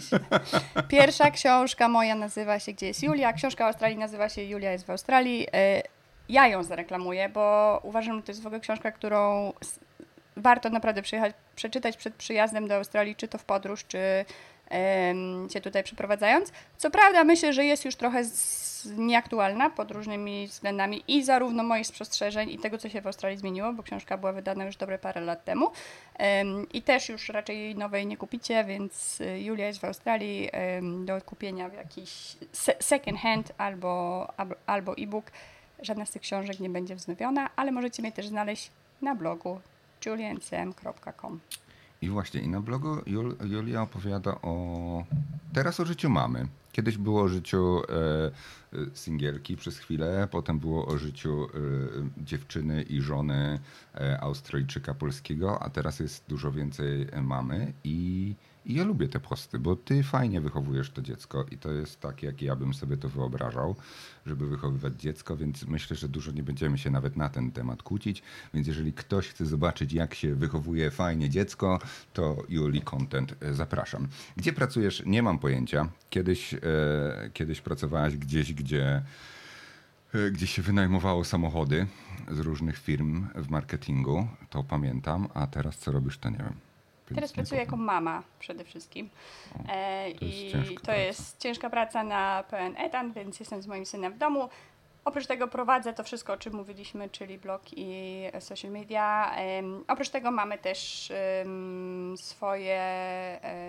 [0.89, 3.33] Pierwsza książka moja nazywa się Gdzie jest Julia?
[3.33, 5.47] Książka o Australii nazywa się Julia jest w Australii.
[5.53, 5.83] E,
[6.29, 9.53] ja ją zareklamuję, bo uważam, że to jest w ogóle książka, którą
[10.37, 14.25] warto naprawdę przyjechać, przeczytać przed przyjazdem do Australii, czy to w podróż, czy
[15.53, 16.53] się tutaj przeprowadzając.
[16.77, 18.23] Co prawda myślę, że jest już trochę
[18.97, 23.73] nieaktualna pod różnymi względami i zarówno moich spostrzeżeń i tego, co się w Australii zmieniło,
[23.73, 25.71] bo książka była wydana już dobre parę lat temu
[26.73, 30.51] i też już raczej nowej nie kupicie, więc y, Julia jest w Australii
[31.05, 32.37] do kupienia w jakiś
[32.81, 34.27] second hand albo,
[34.67, 35.25] albo e-book.
[35.83, 38.71] Żadna z tych książek nie będzie wznowiona, ale możecie mnie też znaleźć
[39.03, 39.61] na blogu
[40.07, 41.41] juliancm.com.
[42.03, 45.05] I właśnie, i na blogu Jul, Julia opowiada o
[45.53, 46.49] teraz o życiu mamy.
[46.73, 48.31] Kiedyś było o życiu e, e,
[48.95, 53.61] singielki przez chwilę, potem było o życiu e, dziewczyny i żony
[53.95, 58.35] e, Australijczyka polskiego, a teraz jest dużo więcej mamy i
[58.69, 62.23] i ja lubię te posty, bo ty fajnie wychowujesz to dziecko i to jest tak,
[62.23, 63.77] jak ja bym sobie to wyobrażał,
[64.27, 68.23] żeby wychowywać dziecko, więc myślę, że dużo nie będziemy się nawet na ten temat kłócić.
[68.55, 71.79] Więc jeżeli ktoś chce zobaczyć, jak się wychowuje fajnie dziecko,
[72.13, 74.09] to Juli Content e, zapraszam.
[74.37, 75.03] Gdzie pracujesz?
[75.07, 75.89] Nie mam pojęcia.
[76.11, 76.59] Kiedyś, e,
[77.33, 79.03] kiedyś pracowałaś gdzieś, gdzie
[80.15, 81.87] e, gdzie się wynajmowało samochody
[82.31, 86.68] z różnych firm w marketingu, to pamiętam, a teraz co robisz, to nie wiem.
[87.15, 89.11] Teraz pracuję jako mama przede wszystkim.
[89.69, 90.97] E, to I to praca.
[90.97, 94.49] jest ciężka praca na pełen etat, więc jestem z moim synem w domu.
[95.05, 99.37] Oprócz tego prowadzę to wszystko, o czym mówiliśmy, czyli blog i social media.
[99.57, 101.13] Um, oprócz tego mamy też
[101.45, 102.81] um, swoje,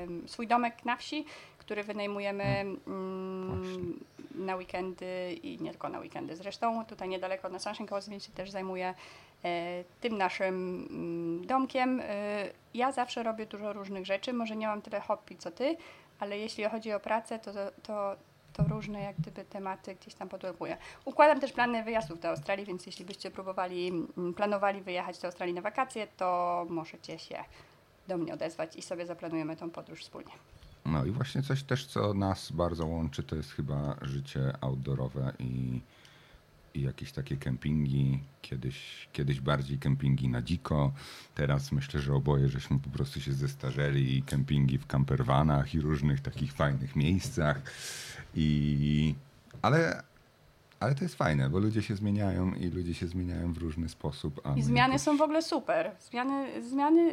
[0.05, 1.25] um, swój domek na wsi,
[1.69, 2.43] który wynajmujemy
[2.87, 3.99] mm,
[4.35, 6.35] na weekendy i nie tylko na weekendy.
[6.35, 8.93] Zresztą tutaj niedaleko na Sunshine Coast, więc się też zajmuję
[9.45, 12.01] e, tym naszym mm, domkiem.
[12.03, 12.05] E,
[12.73, 15.77] ja zawsze robię dużo różnych rzeczy, może nie mam tyle hobby co ty,
[16.19, 17.51] ale jeśli chodzi o pracę, to,
[17.83, 18.15] to,
[18.53, 20.77] to różne jak gdyby tematy gdzieś tam podłapuję.
[21.05, 25.55] Układam też plany wyjazdów do Australii, więc jeśli byście próbowali, mm, planowali wyjechać do Australii
[25.55, 27.43] na wakacje, to możecie się
[28.07, 30.31] do mnie odezwać i sobie zaplanujemy tą podróż wspólnie.
[30.85, 35.81] No i właśnie coś też, co nas bardzo łączy, to jest chyba życie outdoorowe i,
[36.73, 38.19] i jakieś takie kempingi.
[38.41, 40.91] Kiedyś, kiedyś bardziej kempingi na dziko.
[41.35, 46.21] Teraz myślę, że oboje żeśmy po prostu się zestarzeli i kempingi w campervanach i różnych
[46.21, 47.61] takich fajnych miejscach.
[48.35, 49.15] I,
[49.61, 50.03] ale,
[50.79, 54.41] ale to jest fajne, bo ludzie się zmieniają i ludzie się zmieniają w różny sposób.
[54.55, 55.01] I zmiany jakoś...
[55.01, 55.91] są w ogóle super.
[55.99, 57.11] Zmiany, zmiany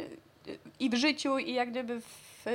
[0.79, 2.45] i w życiu, i jak gdyby w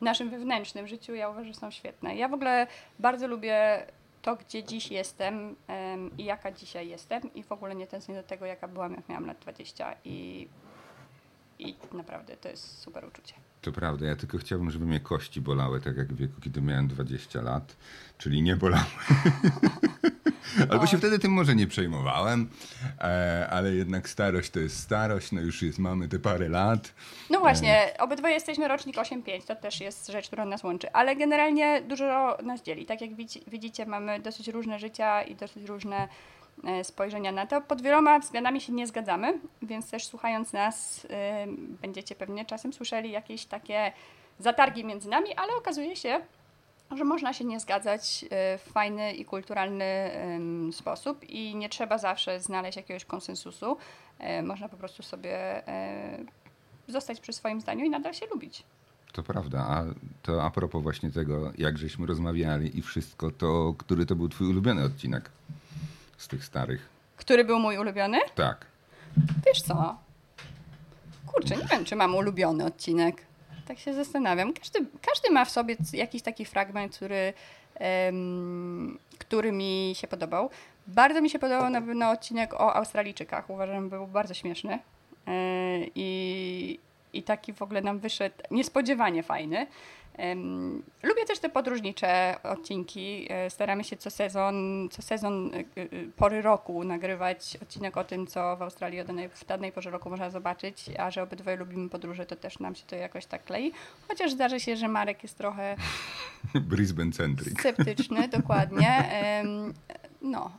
[0.00, 2.16] naszym wewnętrznym życiu, ja uważam, że są świetne.
[2.16, 2.66] Ja w ogóle
[2.98, 3.86] bardzo lubię
[4.22, 8.22] to, gdzie dziś jestem um, i jaka dzisiaj jestem i w ogóle nie tęsknię do
[8.22, 10.48] tego, jaka byłam, jak miałam lat 20 i,
[11.58, 13.34] i naprawdę to jest super uczucie.
[13.62, 16.88] To prawda, ja tylko chciałbym, żeby mnie kości bolały, tak jak w wieku, kiedy miałem
[16.88, 17.76] 20 lat,
[18.18, 18.84] czyli nie bolały.
[20.70, 22.50] Albo się wtedy tym może nie przejmowałem,
[23.00, 26.94] e, ale jednak starość to jest starość, no już jest, mamy te parę lat.
[27.30, 27.98] No właśnie, e...
[27.98, 32.62] obydwoje jesteśmy rocznik 8-5, to też jest rzecz, która nas łączy, ale generalnie dużo nas
[32.62, 32.86] dzieli.
[32.86, 33.10] Tak jak
[33.46, 36.08] widzicie, mamy dosyć różne życia i dosyć różne
[36.64, 37.60] e, spojrzenia na to.
[37.60, 41.06] Pod wieloma względami się nie zgadzamy, więc też słuchając nas,
[41.82, 43.92] będziecie pewnie czasem słyszeli jakieś takie
[44.38, 46.20] zatargi między nami, ale okazuje się,
[46.90, 50.10] że można się nie zgadzać e, w fajny i kulturalny
[50.72, 53.76] sposób i nie trzeba zawsze znaleźć jakiegoś konsensusu.
[54.18, 56.18] E, można po prostu sobie e,
[56.88, 58.64] zostać przy swoim zdaniu i nadal się lubić.
[59.12, 59.84] To prawda, a
[60.22, 64.48] to a propos właśnie tego, jak żeśmy rozmawiali i wszystko, to który to był twój
[64.48, 65.30] ulubiony odcinek
[66.16, 66.88] z tych starych?
[67.16, 68.18] Który był mój ulubiony?
[68.34, 68.66] Tak.
[69.46, 69.96] Wiesz co?
[71.26, 73.26] Kurczę, nie wiem, czy mam ulubiony odcinek.
[73.66, 74.52] Tak się zastanawiam.
[74.52, 77.32] Każdy, każdy ma w sobie jakiś taki fragment, który,
[78.06, 80.50] um, który mi się podobał.
[80.86, 83.50] Bardzo mi się podobał na pewno odcinek o Australijczykach.
[83.50, 84.78] Uważam, był bardzo śmieszny.
[85.26, 85.32] Yy,
[85.94, 86.78] I,
[87.12, 89.66] I taki w ogóle nam wyszedł niespodziewanie fajny.
[91.02, 93.26] Lubię też te podróżnicze odcinki.
[93.30, 95.64] E, staramy się co sezon, co sezon e, e,
[96.16, 99.02] pory roku nagrywać odcinek o tym, co w Australii
[99.34, 102.84] w danej porze roku można zobaczyć, a że obydwoje lubimy podróże, to też nam się
[102.86, 103.72] to jakoś tak klei.
[104.08, 105.76] Chociaż zdarzy się, że Marek jest trochę
[106.70, 107.60] Brisbane centric.
[107.60, 109.10] Sceptyczny, dokładnie.
[110.22, 110.52] No.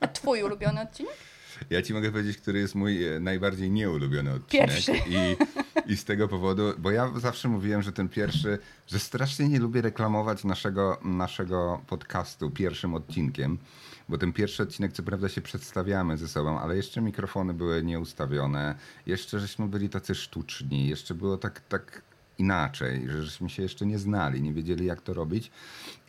[0.00, 1.14] A twój ulubiony odcinek?
[1.70, 4.66] Ja ci mogę powiedzieć, który jest mój najbardziej nieulubiony odcinek.
[4.66, 4.92] Pierwszy.
[4.92, 5.36] I
[5.88, 9.82] i z tego powodu, bo ja zawsze mówiłem, że ten pierwszy, że strasznie nie lubię
[9.82, 13.58] reklamować naszego, naszego podcastu pierwszym odcinkiem,
[14.08, 18.74] bo ten pierwszy odcinek, co prawda, się przedstawiamy ze sobą, ale jeszcze mikrofony były nieustawione,
[19.06, 22.02] jeszcze żeśmy byli tacy sztuczni, jeszcze było tak, tak
[22.38, 25.50] inaczej, że żeśmy się jeszcze nie znali, nie wiedzieli jak to robić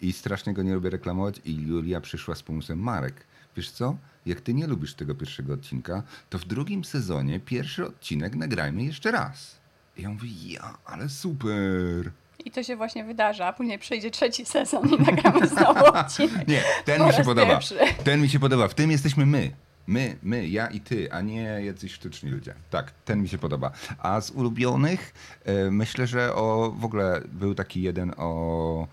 [0.02, 4.42] i strasznie go nie lubię reklamować i Julia przyszła z pomysłem Marek, wiesz co, jak
[4.42, 9.59] ty nie lubisz tego pierwszego odcinka, to w drugim sezonie pierwszy odcinek nagrajmy jeszcze raz.
[10.00, 12.12] I ja mówię, ja, ale super.
[12.46, 16.48] I to się właśnie wydarza, a później przyjdzie trzeci sezon i nagramy znowu odcinek.
[16.48, 17.48] Nie, ten mi się podoba.
[17.48, 17.78] Pierwszy.
[18.04, 18.68] Ten mi się podoba.
[18.68, 19.52] W tym jesteśmy my.
[19.88, 22.54] My, my, ja i ty, a nie jacyś sztyczni ludzie.
[22.70, 23.72] Tak, ten mi się podoba.
[24.00, 25.14] A z ulubionych
[25.46, 28.88] e, myślę, że o, w ogóle był taki jeden o,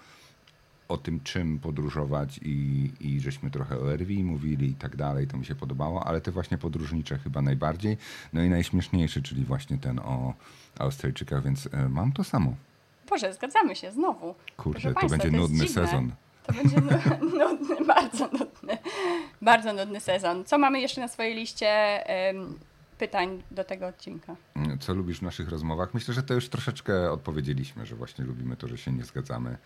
[0.89, 5.27] o tym, czym podróżować i, i żeśmy trochę o RV mówili i tak dalej.
[5.27, 7.97] To mi się podobało, ale te właśnie podróżnicze chyba najbardziej.
[8.33, 10.35] No i najśmieszniejszy, czyli właśnie ten o
[10.79, 12.55] Australijczykach, więc e, mam to samo.
[13.11, 14.35] Boże, zgadzamy się znowu.
[14.57, 16.13] Kurde, to będzie to nudny sezon.
[16.47, 16.77] To będzie
[17.45, 18.79] nudny, bardzo nudny,
[19.43, 20.45] bardzo nudny sezon.
[20.45, 21.69] Co mamy jeszcze na swojej liście
[22.97, 24.37] pytań do tego odcinka?
[24.81, 25.95] Co lubisz w naszych rozmowach?
[25.95, 29.59] Myślę, że to już troszeczkę odpowiedzieliśmy, że właśnie lubimy to, że się nie zgadzamy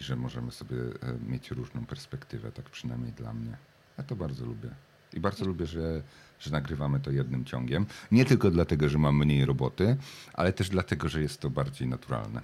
[0.00, 3.56] i że możemy sobie e, mieć różną perspektywę, tak przynajmniej dla mnie.
[3.98, 4.70] Ja to bardzo lubię.
[5.12, 6.02] I bardzo lubię, że
[6.38, 7.86] że nagrywamy to jednym ciągiem.
[8.12, 9.96] Nie tylko dlatego, że mam mniej roboty,
[10.32, 12.40] ale też dlatego, że jest to bardziej naturalne.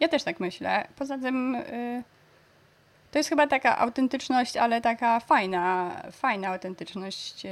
[0.00, 0.88] Ja też tak myślę.
[0.96, 2.02] Poza tym yy,
[3.10, 7.50] to jest chyba taka autentyczność, ale taka fajna, fajna autentyczność, yy,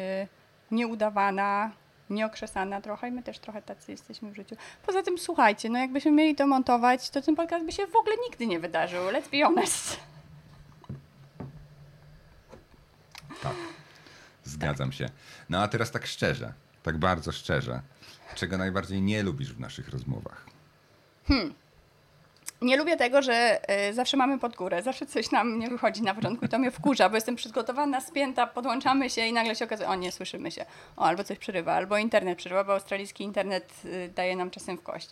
[0.71, 1.71] nieudawana,
[2.13, 4.57] nieokrzesana trochę i my też trochę tacy jesteśmy w życiu.
[4.87, 8.17] Poza tym słuchajcie, no jakbyśmy mieli to montować, to ten podcast by się w ogóle
[8.29, 9.05] nigdy nie wydarzył.
[9.05, 10.01] Let's be honest.
[13.43, 13.55] Tak.
[14.45, 15.09] Zgadzam się.
[15.49, 17.81] No a teraz tak szczerze, tak bardzo szczerze.
[18.35, 20.47] Czego najbardziej nie lubisz w naszych rozmowach?
[21.29, 21.55] Hmm.
[22.63, 26.15] Nie lubię tego, że y, zawsze mamy pod górę, zawsze coś nam nie wychodzi na
[26.15, 29.89] początku i to mnie wkurza, bo jestem przygotowana, spięta, podłączamy się i nagle się okazuje,
[29.89, 30.65] o nie, słyszymy się,
[30.97, 34.83] o albo coś przerywa, albo internet przerywa, bo australijski internet y, daje nam czasem w
[34.83, 35.11] kość.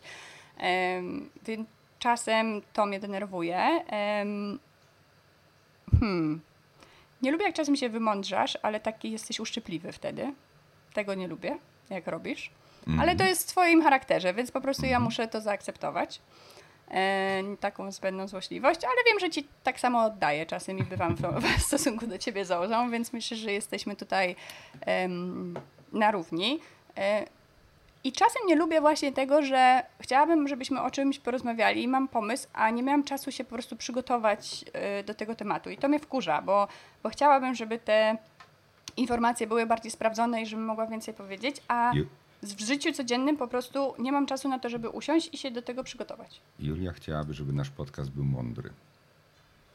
[1.47, 3.85] więc czasem to mnie denerwuje.
[6.01, 6.41] hmm.
[7.23, 10.33] Nie lubię, jak czasem się wymądrzasz, ale taki jesteś uszczypliwy wtedy.
[10.95, 11.59] Tego nie lubię,
[11.91, 12.51] jak robisz.
[13.01, 15.05] Ale to jest w twoim charakterze, więc po prostu ja mhm.
[15.05, 16.21] muszę to zaakceptować.
[16.91, 21.23] E, taką zbędną złośliwość, ale wiem, że ci tak samo oddaję czasem i bywam w,
[21.61, 24.37] w stosunku do ciebie założą, więc myślę, że jesteśmy tutaj
[25.93, 26.61] na równi.
[26.97, 27.25] E,
[28.05, 32.71] i czasem nie lubię właśnie tego, że chciałabym, żebyśmy o czymś porozmawiali, mam pomysł, a
[32.71, 34.65] nie miałam czasu się po prostu przygotować
[35.01, 35.71] y, do tego tematu.
[35.71, 36.69] I to mnie wkurza, bo,
[37.03, 38.17] bo chciałabym, żeby te
[38.97, 41.93] informacje były bardziej sprawdzone i żebym mogła więcej powiedzieć, a
[42.43, 45.63] w życiu codziennym po prostu nie mam czasu na to, żeby usiąść i się do
[45.63, 46.41] tego przygotować.
[46.59, 48.71] Julia chciałaby, żeby nasz podcast był mądry.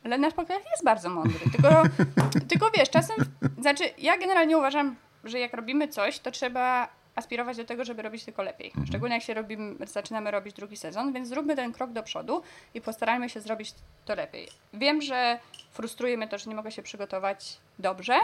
[0.03, 1.83] Ale nasz podcast jest bardzo mądry, tylko,
[2.49, 3.15] tylko wiesz, czasem,
[3.61, 8.23] znaczy ja generalnie uważam, że jak robimy coś, to trzeba aspirować do tego, żeby robić
[8.23, 8.67] tylko lepiej.
[8.67, 8.87] Mhm.
[8.87, 12.41] Szczególnie jak się robimy, zaczynamy robić drugi sezon, więc zróbmy ten krok do przodu
[12.73, 13.73] i postarajmy się zrobić
[14.05, 14.47] to lepiej.
[14.73, 15.39] Wiem, że
[15.71, 18.15] frustruje mnie to, że nie mogę się przygotować dobrze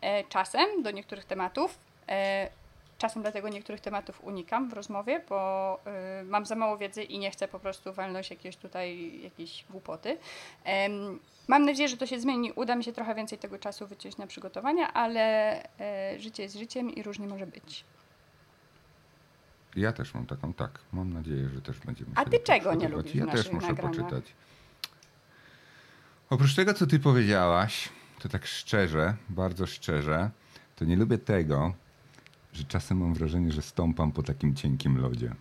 [0.00, 1.78] e, czasem do niektórych tematów.
[2.08, 2.48] E,
[2.98, 5.80] czasem dlatego niektórych tematów unikam w rozmowie, bo
[6.20, 10.18] y, mam za mało wiedzy i nie chcę po prostu walnąć jakieś tutaj jakieś głupoty.
[11.48, 12.52] mam nadzieję, że to się zmieni.
[12.52, 15.62] Uda mi się trochę więcej tego czasu wyciąć na przygotowania, ale
[16.14, 17.84] y, życie jest życiem i różnie może być.
[19.76, 20.78] Ja też mam taką, tak.
[20.92, 22.10] Mam nadzieję, że też będziemy.
[22.14, 23.14] A ty czego nie lubisz?
[23.14, 23.96] Ja też muszę nagraniach?
[23.96, 24.24] poczytać.
[26.30, 30.30] Oprócz tego, co ty powiedziałaś, to tak szczerze, bardzo szczerze,
[30.76, 31.74] to nie lubię tego,
[32.56, 35.34] że czasem mam wrażenie, że stąpam po takim cienkim lodzie.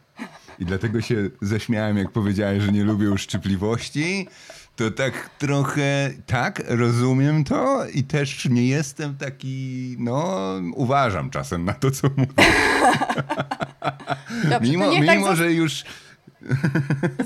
[0.60, 4.28] I dlatego się ześmiałem, jak powiedziałeś, że nie lubię uszczypliwości.
[4.76, 10.40] To tak trochę, tak, rozumiem to i też nie jestem taki, no,
[10.74, 12.34] uważam czasem na to, co mówię.
[14.50, 15.84] Dobrze, mimo, tak mimo tak że już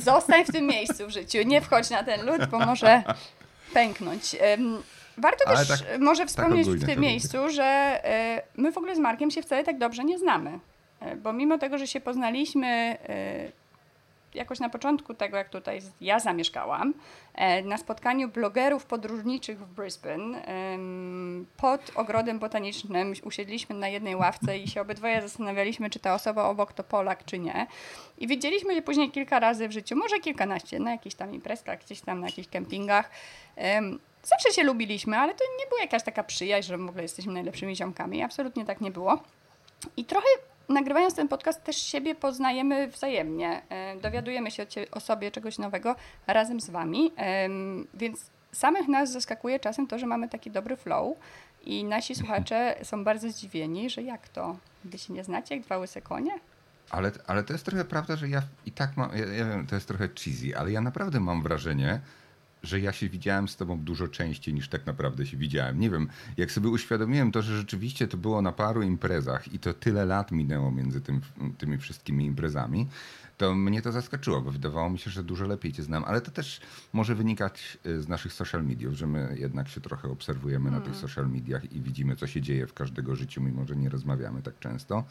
[0.06, 3.04] Zostań w tym miejscu w życiu, nie wchodź na ten lód, bo może
[3.74, 4.36] pęknąć.
[5.20, 8.96] Warto Ale też tak- może wspomnieć ogólnie w tym miejscu, że e, my w ogóle
[8.96, 10.60] z Markiem się wcale tak dobrze nie znamy.
[11.00, 13.52] E, Bo mimo tego, że się poznaliśmy e,
[14.34, 16.94] jakoś na początku tego, jak tutaj ja zamieszkałam,
[17.36, 20.42] e, na spotkaniu blogerów podróżniczych w Brisbane
[21.58, 26.74] pod ogrodem botanicznym usiedliśmy na jednej ławce i się obydwoje zastanawialiśmy, czy ta osoba obok
[26.74, 27.68] to Polak, czy nie.
[28.18, 32.02] I widzieliśmy się później kilka razy w życiu, może kilkanaście, na jakichś tam imprezkach, gdzieś
[32.02, 33.10] tam na jakichś kempingach.
[34.24, 37.76] Zawsze się lubiliśmy, ale to nie była jakaś taka przyjaźń, że w ogóle jesteśmy najlepszymi
[37.76, 38.24] ziomkami.
[38.24, 39.24] Absolutnie tak nie było.
[39.98, 40.28] I trochę
[40.70, 43.62] nagrywając ten podcast też siebie poznajemy wzajemnie.
[43.70, 45.96] E, Dowiadujemy się o, sobie czegoś nowego
[46.28, 47.12] razem z wami.
[47.94, 51.18] Więc samych nas zaskakuje czasem to, że mamy taki dobry flow
[51.66, 54.58] i nasi słuchacze są bardzo zdziwieni, że jak to?
[54.86, 56.32] Wy się nie znacie jak dwa łyse konie?
[56.90, 59.76] Ale, ale to jest trochę prawda, że ja i tak mam, ja, ja wiem, to
[59.76, 62.00] jest trochę cheesy, ale ja naprawdę mam wrażenie,
[62.64, 65.80] że ja się widziałem z tobą dużo częściej niż tak naprawdę się widziałem.
[65.80, 69.74] Nie wiem, jak sobie uświadomiłem to, że rzeczywiście to było na paru imprezach i to
[69.74, 71.22] tyle lat minęło między tym,
[71.58, 72.88] tymi wszystkimi imprezami,
[73.40, 76.32] to mnie to zaskoczyło, bo wydawało mi się, że dużo lepiej cię znam, ale to
[76.32, 76.62] też
[76.94, 80.96] może wynikać y, z naszych social mediów, że my jednak się trochę obserwujemy na tych
[80.96, 84.60] social mediach i widzimy, co się dzieje w każdego życiu, mimo że nie rozmawiamy tak
[84.60, 85.04] często.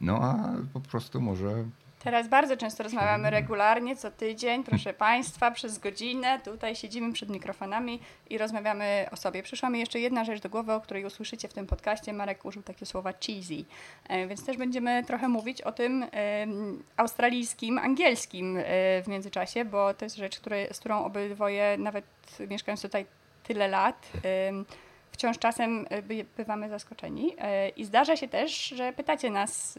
[0.00, 1.64] No a po prostu może
[2.04, 6.40] Teraz bardzo często rozmawiamy regularnie, co tydzień, proszę Państwa, przez godzinę.
[6.44, 9.42] Tutaj siedzimy przed mikrofonami i rozmawiamy o sobie.
[9.42, 12.12] Przyszła mi jeszcze jedna rzecz do głowy, o której usłyszycie w tym podcaście.
[12.12, 13.64] Marek użył takiego słowa cheesy,
[14.08, 16.06] E, więc też będziemy trochę mówić o tym
[16.96, 18.62] australijskim, angielskim e,
[19.02, 22.04] w międzyczasie, bo to jest rzecz, które, z którą obydwoje, nawet
[22.50, 23.06] mieszkając tutaj
[23.42, 24.12] tyle lat,
[25.10, 27.36] wciąż czasem e, by, bywamy zaskoczeni.
[27.76, 29.78] I zdarza się też, że pytacie nas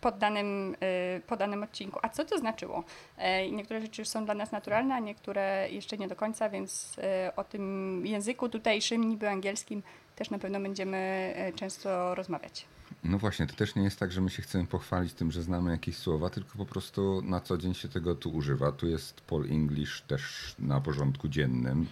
[0.00, 0.76] pod danym,
[1.16, 1.98] y, po danym odcinku.
[2.02, 2.84] A co to znaczyło?
[3.16, 6.96] E, Niektóre rzeczy już są dla nas naturalne, a niektóre jeszcze nie do końca, więc
[6.98, 9.82] e, o tym języku tutejszym, niby angielskim,
[10.16, 10.96] też na pewno będziemy
[11.36, 12.66] e, często rozmawiać.
[13.04, 15.70] No właśnie, to też nie jest tak, że my się chcemy pochwalić tym, że znamy
[15.70, 18.72] jakieś słowa, tylko po prostu na co dzień się tego tu używa.
[18.72, 21.86] Tu jest Pol English też na porządku dziennym.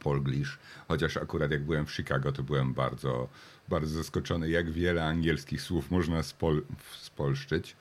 [0.00, 3.28] Polglish, chociaż akurat jak byłem w Chicago, to byłem bardzo,
[3.70, 6.62] bardzo zaskoczony, jak wiele angielskich słów można spol,
[7.00, 7.76] spolszczyć,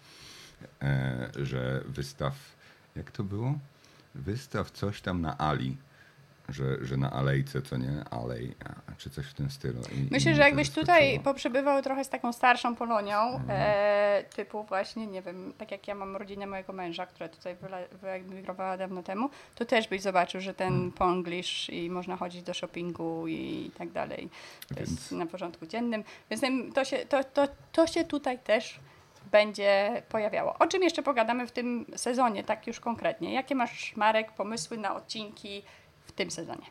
[0.81, 2.35] e, że wystaw,
[2.95, 3.59] jak to było?
[4.15, 5.77] Wystaw coś tam na Ali,
[6.51, 8.03] że, że na alejce, co nie?
[8.11, 9.81] Alej, a, czy coś w tym stylu.
[9.81, 14.63] I, i Myślę, mnie że jakbyś tutaj poprzebywał trochę z taką starszą Polonią, e, typu
[14.63, 17.55] właśnie, nie wiem, tak jak ja mam rodzinę mojego męża, która tutaj
[18.01, 23.27] wyemigrowała dawno temu, to też byś zobaczył, że ten ponglish i można chodzić do shoppingu
[23.27, 24.29] i tak dalej.
[24.67, 26.03] To Więc- jest na porządku dziennym.
[26.29, 26.41] Więc
[26.73, 28.79] to się, to, to, to się tutaj też
[29.31, 30.55] będzie pojawiało.
[30.59, 33.33] O czym jeszcze pogadamy w tym sezonie, tak już konkretnie?
[33.33, 35.63] Jakie masz, Marek, pomysły na odcinki
[36.19, 36.65] tym sezonie?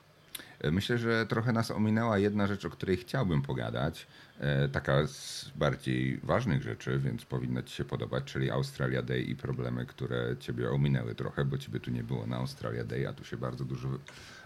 [0.73, 4.07] Myślę, że trochę nas ominęła jedna rzecz, o której chciałbym pogadać.
[4.41, 9.37] E, taka z bardziej ważnych rzeczy, więc powinna Ci się podobać, czyli Australia Day i
[9.37, 13.25] problemy, które Ciebie ominęły trochę, bo Ciebie tu nie było na Australia Day, a tu
[13.25, 13.89] się bardzo dużo,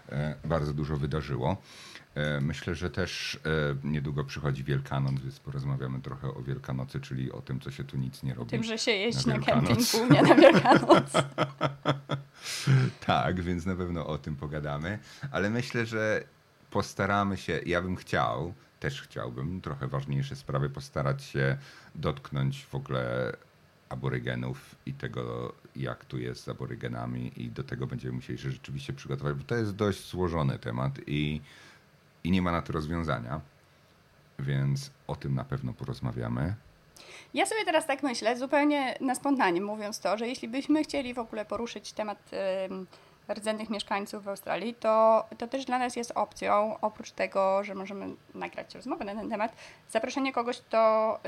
[0.09, 1.57] e, bardzo dużo wydarzyło.
[2.15, 7.41] E, myślę, że też e, niedługo przychodzi Wielkanoc, więc porozmawiamy trochę o Wielkanocy, czyli o
[7.41, 8.49] tym, co się tu nic nie robi.
[8.51, 9.91] Tym, że się jeździ Na na, kemping Wielkanoc.
[9.95, 11.11] głównie na Wielkanoc.
[13.05, 14.99] Tak, więc na pewno o tym pogadamy,
[15.31, 16.23] ale myślę, że
[16.71, 21.57] postaramy się, ja bym chciał, też chciałbym, trochę ważniejsze sprawy postarać się
[21.95, 23.33] dotknąć w ogóle
[23.89, 28.93] aborygenów i tego, jak tu jest z aborygenami i do tego będziemy musieli się rzeczywiście
[28.93, 31.41] przygotować, bo to jest dość złożony temat i,
[32.23, 33.41] i nie ma na to rozwiązania,
[34.39, 36.55] więc o tym na pewno porozmawiamy.
[37.33, 41.19] Ja sobie teraz tak myślę, zupełnie na spontanie mówiąc to, że jeśli byśmy chcieli w
[41.19, 42.31] ogóle poruszyć temat
[43.33, 48.15] rdzennych mieszkańców w Australii, to, to też dla nas jest opcją, oprócz tego, że możemy
[48.35, 49.55] nagrać rozmowę na ten temat,
[49.89, 51.19] zaproszenie kogoś, kto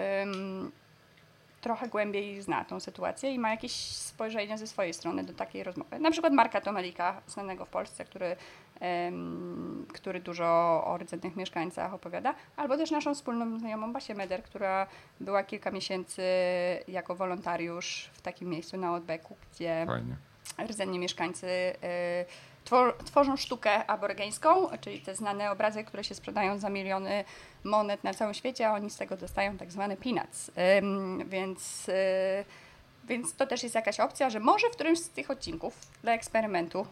[1.66, 6.00] trochę głębiej zna tą sytuację i ma jakieś spojrzenie ze swojej strony do takiej rozmowy.
[6.00, 8.36] Na przykład Marka Tomelika, znanego w Polsce, który,
[8.80, 10.46] em, który dużo
[10.86, 14.88] o rdzennych mieszkańcach opowiada, albo też naszą wspólną znajomą Basię Meder, która
[15.20, 16.22] była kilka miesięcy
[16.88, 20.16] jako wolontariusz w takim miejscu na Outbacku, gdzie Fajnie.
[20.68, 21.76] rdzenni mieszkańcy y,
[23.06, 27.24] tworzą sztukę aborygeńską, czyli te znane obrazy, które się sprzedają za miliony
[27.64, 30.52] monet na całym świecie, a oni z tego dostają tak zwane peanuts.
[31.26, 32.46] Więc y,
[33.08, 36.88] Więc to też jest jakaś opcja, że może w którymś z tych odcinków dla eksperymentu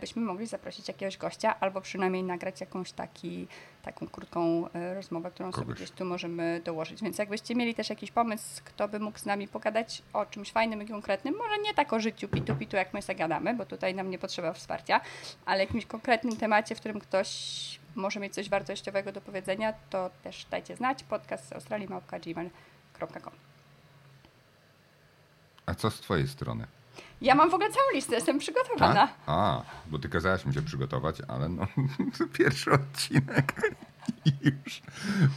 [0.00, 3.46] byśmy mogli zaprosić jakiegoś gościa, albo przynajmniej nagrać jakąś taki,
[3.82, 5.76] taką krótką e, rozmowę, którą sobie Kogoś.
[5.76, 7.02] gdzieś tu możemy dołożyć.
[7.02, 10.82] Więc jakbyście mieli też jakiś pomysł, kto by mógł z nami pogadać o czymś fajnym
[10.82, 14.10] i konkretnym, może nie tak o życiu pitu pitu, jak my zagadamy, bo tutaj nam
[14.10, 15.00] nie potrzeba wsparcia,
[15.46, 17.30] ale jakimś konkretnym temacie, w którym ktoś
[17.94, 21.02] może mieć coś wartościowego do powiedzenia, to też dajcie znać.
[21.04, 23.32] Podcast z Australii, małpka, gmail.com.
[25.66, 26.66] A co z twojej strony?
[27.20, 28.94] Ja mam w ogóle całą listę, jestem przygotowana.
[28.94, 29.10] Tak?
[29.26, 31.66] A, bo ty kazałaś mi się przygotować, ale no,
[32.18, 33.72] to pierwszy odcinek
[34.24, 34.32] i
[34.64, 34.82] już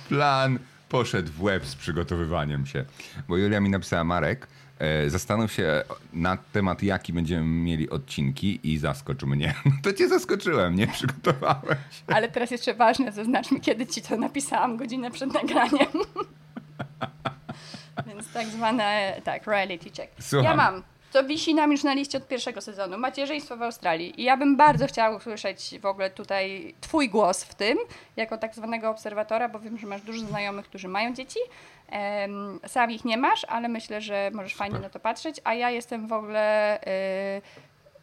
[0.10, 2.86] plan poszedł w łeb z przygotowywaniem się.
[3.28, 4.48] Bo Julia mi napisała, Marek,
[4.80, 5.84] e, zastanów się
[6.14, 9.54] na temat, jaki będziemy mieli odcinki i zaskocz mnie.
[9.66, 11.78] No to cię zaskoczyłem, nie przygotowałeś.
[12.08, 15.88] Ale teraz jeszcze ważne, zaznaczmy, kiedy ci to napisałam, godzinę przed nagraniem.
[18.08, 20.12] Więc tak zwane, tak, reality check.
[20.20, 20.46] Słucham.
[20.46, 20.84] Ja mam.
[21.18, 22.98] To wisi nam już na liście od pierwszego sezonu.
[22.98, 24.22] Macierzyństwo w Australii.
[24.22, 27.78] I ja bym bardzo chciała usłyszeć w ogóle tutaj twój głos w tym,
[28.16, 31.40] jako tak zwanego obserwatora, bo wiem, że masz dużo znajomych, którzy mają dzieci.
[32.68, 35.42] Sam ich nie masz, ale myślę, że możesz fajnie na to patrzeć.
[35.44, 36.80] A ja jestem w ogóle...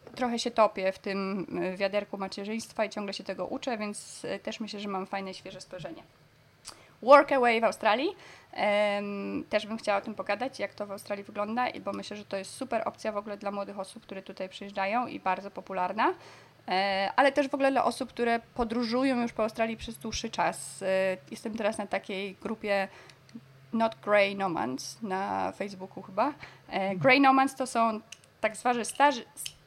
[0.05, 4.25] y, trochę się topię w tym y, wiaderku macierzyństwa i ciągle się tego uczę, więc
[4.25, 6.03] y, też myślę, że mam fajne, świeże spojrzenie.
[7.01, 8.15] Workaway w Australii.
[9.49, 12.37] Też bym chciała o tym pogadać, jak to w Australii wygląda, bo myślę, że to
[12.37, 16.13] jest super opcja w ogóle dla młodych osób, które tutaj przyjeżdżają i bardzo popularna.
[16.67, 20.81] E, ale też w ogóle dla osób, które podróżują już po Australii przez dłuższy czas.
[20.81, 22.87] E, Jestem teraz na takiej grupie
[23.73, 26.33] Not Grey Nomads na Facebooku chyba.
[26.69, 27.99] E, Grey Nomads to są
[28.45, 28.55] tak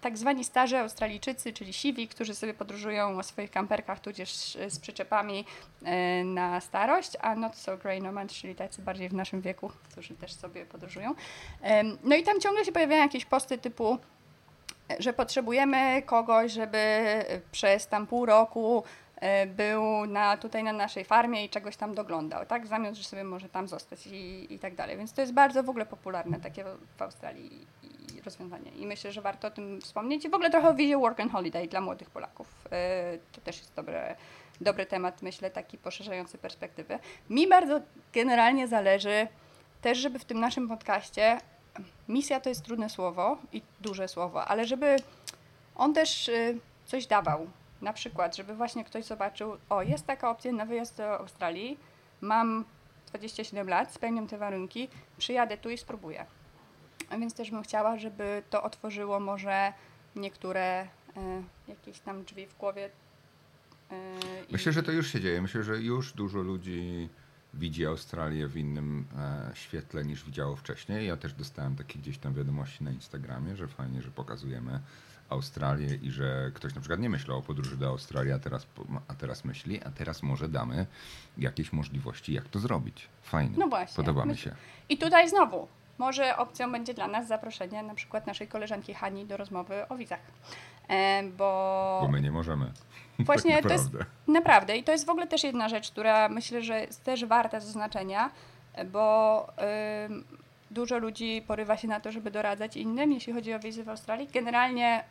[0.01, 4.33] tak zwani starzy Australijczycy, czyli siwi, którzy sobie podróżują o swoich kamperkach, tudzież
[4.68, 5.45] z przyczepami
[5.85, 10.14] e, na starość, a Not So Grey Nomads, czyli tacy bardziej w naszym wieku, którzy
[10.14, 11.14] też sobie podróżują.
[12.05, 13.99] No i tam ciągle się pojawiają jakieś posty typu
[14.99, 16.79] że potrzebujemy kogoś, żeby
[17.53, 18.85] przez tam pół roku
[19.16, 22.64] e, był na, tutaj na naszej farmie i czegoś tam doglądał, tak?
[22.64, 24.97] W zamian, że sobie może tam zostać i, i tak dalej.
[24.97, 26.64] Więc to jest bardzo w ogóle popularne takie
[26.97, 27.66] w Australii
[28.25, 28.71] rozwiązanie.
[28.71, 30.25] I myślę, że warto o tym wspomnieć.
[30.25, 32.47] I w ogóle trochę o wizie Work and Holiday dla młodych Polaków.
[32.73, 34.16] E, To też jest dobre,
[34.61, 36.99] dobry temat, myślę, taki poszerzający perspektywy.
[37.31, 37.81] Mi bardzo
[38.12, 39.27] generalnie zależy
[39.83, 41.41] też, żeby w tym naszym podcaście
[42.09, 44.97] misja to jest trudne słowo i duże słowo, ale żeby
[45.77, 47.47] on też y, coś dawał.
[47.83, 51.79] Na przykład, żeby właśnie ktoś zobaczył, o, jest taka opcja na wyjazd do Australii,
[52.21, 52.64] mam
[53.07, 54.89] 27 lat, spełniam te warunki,
[55.19, 56.27] przyjadę tu i spróbuję.
[57.11, 59.73] A więc też bym chciała, żeby to otworzyło może
[60.17, 60.89] niektóre y,
[61.69, 62.87] jakieś tam drzwi w głowie.
[62.87, 63.95] y,
[64.49, 65.43] i- Myślę, że to już się dzieje.
[65.43, 67.09] Myślę, że już dużo ludzi
[67.55, 71.07] widzi Australię w innym e, świetle niż widziało wcześniej.
[71.07, 74.81] Ja też dostałem takie gdzieś tam wiadomości na Instagramie, że fajnie, że pokazujemy
[75.29, 78.67] Australię i że ktoś na przykład nie myślał o podróży do Australii, a teraz,
[79.09, 80.87] a teraz myśli, a teraz może damy
[81.39, 83.09] jakieś możliwości, jak to zrobić.
[83.23, 83.57] Fajnie.
[83.59, 83.97] No właśnie.
[83.97, 84.55] Podoba mi się.
[84.89, 89.36] I tutaj znowu, może opcją będzie dla nas zaproszenie na przykład naszej koleżanki Hani do
[89.36, 90.20] rozmowy o wizach.
[90.88, 92.72] E, bo Bo my nie możemy.
[93.18, 93.90] właśnie tak to jest
[94.28, 94.76] naprawdę.
[94.76, 98.30] i to jest w ogóle też jedna rzecz, która myślę, że jest też warta zaznaczenia,
[98.92, 99.46] bo
[100.70, 104.28] dużo ludzi porywa się na to, żeby doradzać innym, jeśli chodzi o wizy w Australii.
[104.34, 105.05] Generalnie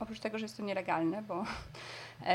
[0.00, 1.44] oprócz tego, że jest to nielegalne, bo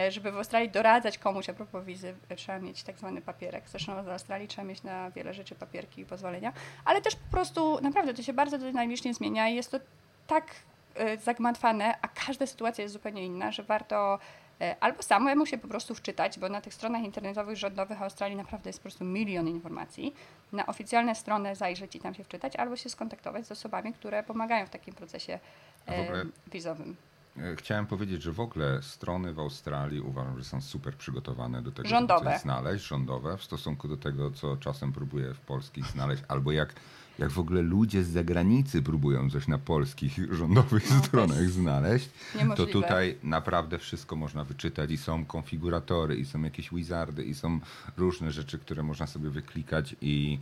[0.10, 3.70] żeby w Australii doradzać komuś a propos wizy, e, trzeba mieć tak zwany papierek.
[3.70, 6.54] Zresztą w Australii trzeba mieć na wiele rzeczy papierki i pozwolenia,
[6.86, 9.80] ale też po prostu naprawdę to się bardzo dynamicznie zmienia i jest to
[10.28, 10.46] tak
[10.96, 14.20] e, zagmatwane, a każda sytuacja jest zupełnie inna, że warto
[14.62, 18.70] e, albo samemu się po prostu wczytać, bo na tych stronach internetowych rządowych Australii naprawdę
[18.70, 20.14] jest po prostu milion informacji.
[20.52, 24.66] Na oficjalne strony zajrzeć i tam się wczytać, albo się skontaktować z osobami, które pomagają
[24.66, 25.40] w takim procesie
[25.88, 26.96] e, wizowym.
[27.38, 31.72] E, Chciałem powiedzieć, że w ogóle strony w Australii uważam, że są super przygotowane do
[31.72, 32.20] tego, Rządowe.
[32.24, 36.52] żeby coś znaleźć, rządowe, w stosunku do tego, co czasem próbuję w polskich znaleźć, albo
[36.52, 36.74] jak,
[37.20, 42.10] jak w ogóle ludzie z zagranicy próbują coś na polskich rządowych No, to stronach znaleźć,
[42.34, 42.72] to Niemożliwe.
[42.72, 47.60] tutaj naprawdę wszystko można wyczytać i są konfiguratory, i są jakieś wizardy, i są
[47.98, 50.40] różne rzeczy, które można sobie wyklikać i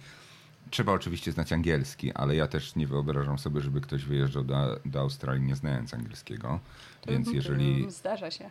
[0.70, 5.00] Trzeba oczywiście znać angielski, ale ja też nie wyobrażam sobie, żeby ktoś wyjeżdżał do, do
[5.00, 6.60] Australii nie znając angielskiego.
[7.08, 8.50] Więc Trudno, jeżeli, trudno, Zdarza się.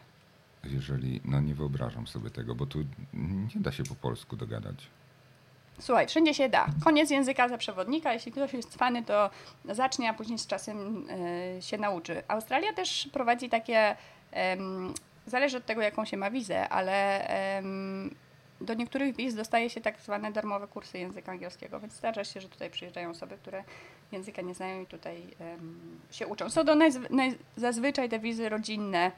[0.64, 2.78] jeżeli, no nie wyobrażam sobie tego, bo tu
[3.14, 4.86] nie da się po polsku dogadać.
[5.78, 6.66] Słuchaj, wszędzie się da.
[6.84, 8.12] Koniec języka za przewodnika.
[8.12, 9.30] Jeśli ktoś jest cwany, to
[9.64, 11.06] zacznie, a później z czasem
[11.58, 12.22] e, się nauczy.
[12.28, 13.96] Australia też prowadzi takie,
[15.26, 17.26] zależy od tego, jaką się ma wizę, ale
[18.60, 22.48] do niektórych wiz dostaje się tak zwane darmowe kursy języka angielskiego, więc zdarza się, że
[22.48, 23.64] tutaj przyjeżdżają osoby, które
[24.12, 26.50] języka nie znają i tutaj um, się uczą.
[26.50, 29.12] Są to naj, naj, zazwyczaj te wizy rodzinne,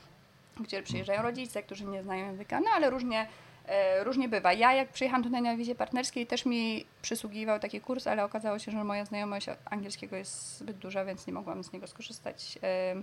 [0.60, 3.26] gdzie przyjeżdżają rodzice, którzy nie znają języka, no ale różnie,
[3.66, 4.52] e, różnie bywa.
[4.52, 8.72] Ja jak przyjechałam tutaj na wizie partnerskiej też mi przysługiwał taki kurs, ale okazało się,
[8.72, 12.58] że moja znajomość angielskiego jest zbyt duża, więc nie mogłam z niego skorzystać.
[12.62, 12.94] E,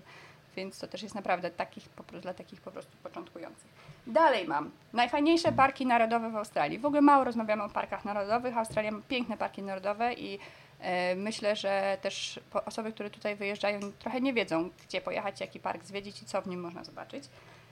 [0.55, 1.89] więc to też jest naprawdę takich,
[2.21, 3.88] dla takich po prostu początkujących.
[4.07, 6.79] Dalej mam najfajniejsze parki narodowe w Australii.
[6.79, 8.57] W ogóle mało rozmawiamy o parkach narodowych.
[8.57, 10.39] Australia ma piękne parki narodowe i
[10.79, 15.83] e, myślę, że też osoby, które tutaj wyjeżdżają, trochę nie wiedzą, gdzie pojechać, jaki park
[15.83, 17.23] zwiedzić i co w nim można zobaczyć.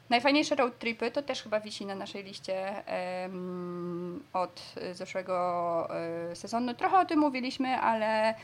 [0.09, 2.83] Najfajniejsze road tripy to też chyba wisi na naszej liście
[4.33, 6.73] od zeszłego um, sezonu.
[6.73, 8.35] Trochę o tym mówiliśmy, ale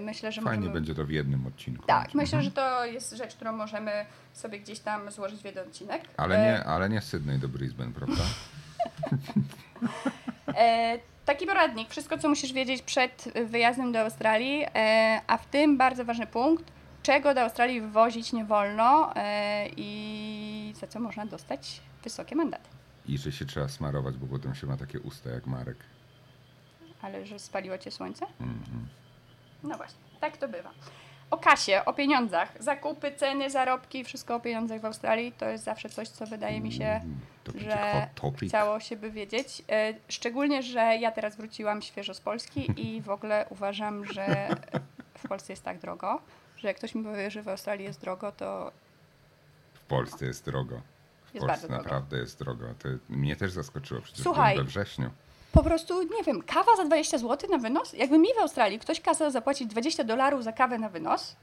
[0.00, 0.74] myślę, że Fajnie możemy...
[0.74, 1.86] będzie to w jednym odcinku.
[1.86, 2.16] Tak, mhm.
[2.16, 6.02] myślę, że to jest rzecz, którą możemy sobie gdzieś tam złożyć w jeden odcinek.
[6.16, 8.16] Ale nie, ale nie z Sydney do Brisbane, prawda?
[10.58, 15.78] e, taki poradnik, wszystko co musisz wiedzieć przed wyjazdem do Australii, e, a w tym
[15.78, 16.64] bardzo ważny punkt,
[17.02, 22.68] czego do Australii wwozić nie wolno e, i za co można dostać wysokie mandaty.
[23.08, 25.76] I że się trzeba smarować, bo potem się ma takie usta jak Marek.
[27.02, 28.26] Ale że spaliło cię słońce?
[28.40, 28.88] Mm
[29.62, 30.70] No właśnie, tak to bywa.
[31.30, 35.88] O kasie, o pieniądzach, zakupy, ceny, zarobki, wszystko o pieniądzach w Australii to jest zawsze
[35.88, 37.20] coś, co wydaje mi się, Mm,
[37.54, 38.08] że
[38.46, 39.62] chciało się by wiedzieć.
[39.70, 44.48] E, Szczególnie, że ja teraz wróciłam świeżo z Polski i w ogóle uważam, że
[45.18, 46.20] w Polsce jest tak drogo,
[46.56, 48.72] że jak ktoś mi powie, że w Australii jest drogo, to
[49.74, 50.80] W Polsce jest drogo.
[51.30, 51.82] W Jest Polsce bardzo drogo.
[51.82, 52.66] naprawdę jest drogo.
[52.78, 54.56] To mnie też zaskoczyło, przecież Słuchaj.
[54.56, 55.10] we wrześniu.
[55.58, 57.92] Po prostu, nie wiem, kawa za 20 zł na wynos?
[57.92, 61.36] Jakby mi w Australii ktoś kazał zapłacić 20 dolarów za kawę na wynos,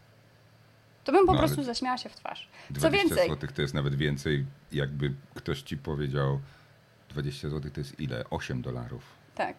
[1.04, 2.50] to bym po No, prostu zaśmiała się w twarz.
[2.68, 6.40] Co 20 więcej, zł to jest nawet więcej, jakby ktoś ci powiedział
[7.10, 8.24] 20 zł to jest ile?
[8.30, 9.04] 8 dolarów.
[9.36, 9.58] tak.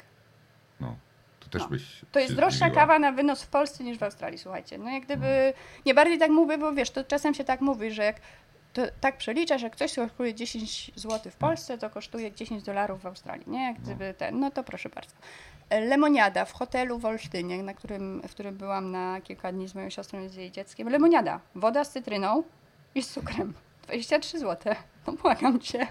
[0.80, 0.96] No,
[1.40, 1.68] to też No.
[1.68, 2.74] byś To jest droższa zdziwiła.
[2.80, 4.78] kawa na wynos w Polsce niż w Australii, słuchajcie.
[4.78, 5.52] No jak gdyby,
[5.86, 8.16] nie bardziej tak mówię, bo wiesz, to czasem się tak mówi, że jak
[8.76, 13.06] to tak przeliczasz, że ktoś kosztuje 10 zł w Polsce, to kosztuje 10 dolarów w
[13.06, 13.64] Australii, nie?
[13.64, 15.14] Jak gdyby ten, no to proszę bardzo.
[15.70, 19.74] E, Lemoniada w hotelu w Olsztynie, na którym, w którym byłam na kilka dni z
[19.74, 20.88] moją siostrą i z jej dzieckiem.
[20.88, 22.42] Lemoniada, woda z cytryną
[22.94, 23.54] i z cukrem.
[23.82, 24.74] 23 zł.
[25.06, 25.86] No błagam cię.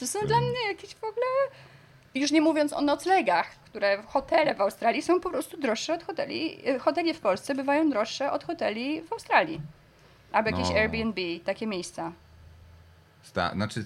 [0.00, 1.26] To są dla mnie jakieś w ogóle...
[2.14, 6.68] Już nie mówiąc o noclegach, które hotele w Australii są po prostu droższe od hoteli.
[6.68, 9.60] y, Hotele w Polsce bywają droższe od hoteli w Australii.
[10.32, 10.76] Albo jakieś No.
[10.76, 12.12] Airbnb, takie miejsca.
[13.22, 13.84] Sta- znaczy,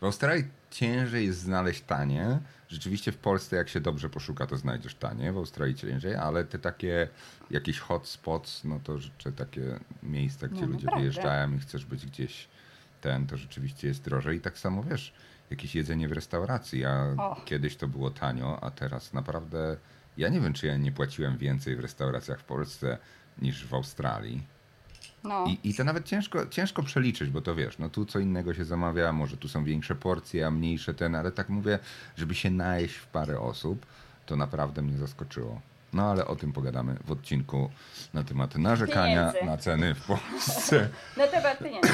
[0.00, 2.38] w Australii ciężej jest znaleźć tanie.
[2.68, 5.32] Rzeczywiście w Polsce, jak się dobrze poszuka, to znajdziesz tanie.
[5.32, 7.08] W Australii ciężej, ale te takie
[7.50, 9.60] jakieś hotspots, no to rzeczy, takie
[10.02, 11.00] miejsca, gdzie No, ludzie naprawdę.
[11.00, 12.48] wyjeżdżają i chcesz być gdzieś
[13.00, 14.36] ten, to rzeczywiście jest drożej.
[14.36, 15.12] I tak samo wiesz,
[15.50, 16.80] jakieś jedzenie w restauracji.
[16.80, 17.40] Ja O.
[17.44, 19.76] kiedyś to było tanio, a teraz naprawdę.
[20.16, 22.98] Ja nie wiem, czy ja nie płaciłem więcej w restauracjach w Polsce
[23.38, 24.46] niż w Australii.
[25.24, 25.44] No.
[25.46, 28.64] I, I to nawet ciężko, ciężko przeliczyć, bo to wiesz, no tu co innego się
[28.64, 31.78] zamawia, może tu są większe porcje, a mniejsze ten, ale tak mówię,
[32.16, 33.86] żeby się najeść w parę osób,
[34.26, 35.60] to naprawdę mnie zaskoczyło.
[35.92, 37.70] No ale o tym pogadamy w odcinku
[38.14, 39.50] na temat narzekania Pieniędzy.
[39.50, 40.88] na ceny w Polsce.
[41.16, 41.92] Na temat pieniędzy.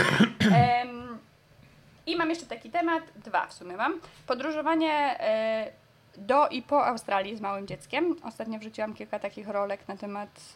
[2.07, 4.01] I mam jeszcze taki temat, dwa w sumie mam.
[4.27, 5.73] Podróżowanie e,
[6.19, 8.17] do i po Australii z małym dzieckiem.
[8.23, 10.53] Ostatnio wrzuciłam kilka takich rolek na temat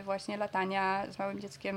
[0.00, 1.76] y, właśnie latania z małym dzieckiem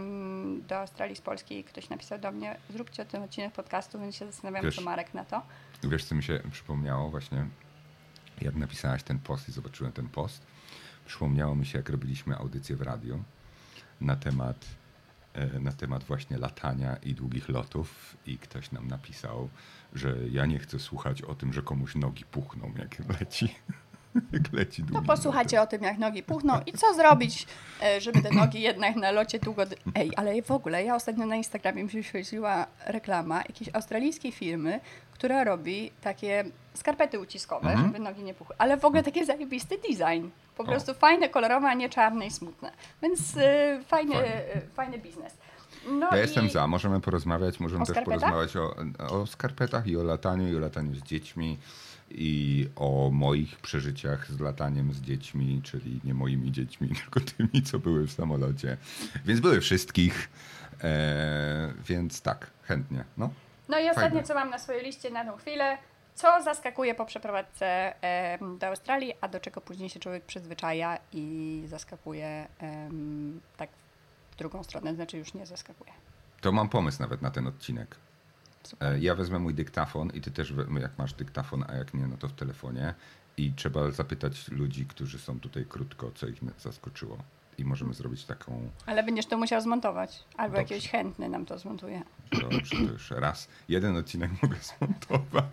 [0.67, 1.63] do Australii z Polski.
[1.63, 5.13] Ktoś napisał do mnie, zróbcie o tym odcinek podcastu, więc się zastanawiam, Wiesz- co Marek
[5.13, 5.41] na to.
[5.83, 7.45] Wiesz, co mi się przypomniało właśnie,
[8.41, 10.45] jak napisałaś ten post i zobaczyłem ten post.
[11.05, 13.23] Przypomniało mi się, jak robiliśmy audycję w radiu
[14.01, 14.65] na temat,
[15.33, 19.49] e, na temat właśnie latania i długich lotów i ktoś nam napisał,
[19.95, 23.55] że ja nie chcę słuchać o tym, że komuś nogi puchną, jak leci.
[24.33, 27.47] Jak leci To posłuchajcie o tym, jak nogi puchną i co zrobić,
[27.83, 29.63] e, żeby te nogi jednak na locie długo...
[29.95, 34.79] Ej, ale w ogóle ja ostatnio na Instagramie mi się wyświetliła reklama jakiejś australijskiej firmy,
[35.11, 36.43] która robi takie
[36.73, 37.87] skarpety uciskowe, Mhm.
[37.87, 38.55] żeby nogi nie puchły.
[38.57, 40.29] Ale w ogóle taki zajebisty design.
[40.57, 40.65] Po O.
[40.65, 42.71] prostu fajne, kolorowe, a nie czarne i smutne.
[43.01, 44.27] Więc e, fajny, Fajnie.
[44.55, 45.37] e, fajny biznes.
[45.91, 46.19] No Ja i...
[46.19, 48.19] jestem za, możemy porozmawiać, możemy O też skarpetach?
[48.19, 48.75] porozmawiać o,
[49.21, 51.57] o skarpetach i o lataniu, i o lataniu z dziećmi,
[52.11, 57.79] i o moich przeżyciach z lataniem z dziećmi, czyli nie moimi dziećmi, tylko tymi, co
[57.79, 58.77] były w samolocie.
[59.25, 60.29] Więc były wszystkich,
[60.83, 63.03] e, więc tak, chętnie.
[63.17, 63.29] No.
[63.69, 65.77] No i ostatnie, co mam na swojej liście na tą chwilę,
[66.15, 71.63] co zaskakuje po przeprowadzce em, do Australii, a do czego później się człowiek przyzwyczaja i
[71.67, 73.69] zaskakuje em, tak
[74.35, 75.91] w drugą stronę, znaczy już nie zaskakuje.
[76.41, 77.95] To mam pomysł nawet na ten odcinek.
[78.63, 78.93] Super.
[78.93, 82.17] E, Ja wezmę mój dyktafon i ty też, jak masz dyktafon, a jak nie, no
[82.17, 82.93] to w telefonie.
[83.37, 87.17] I trzeba zapytać ludzi, którzy są tutaj krótko, co ich zaskoczyło.
[87.57, 90.23] I możemy zrobić taką, Ale będziesz to musiał zmontować.
[90.37, 90.73] Albo Dobrze.
[90.75, 92.01] jakiś chętny nam to zmontuje.
[92.41, 93.47] dobrze, to już raz.
[93.69, 95.45] Jeden odcinek mogę zmontować.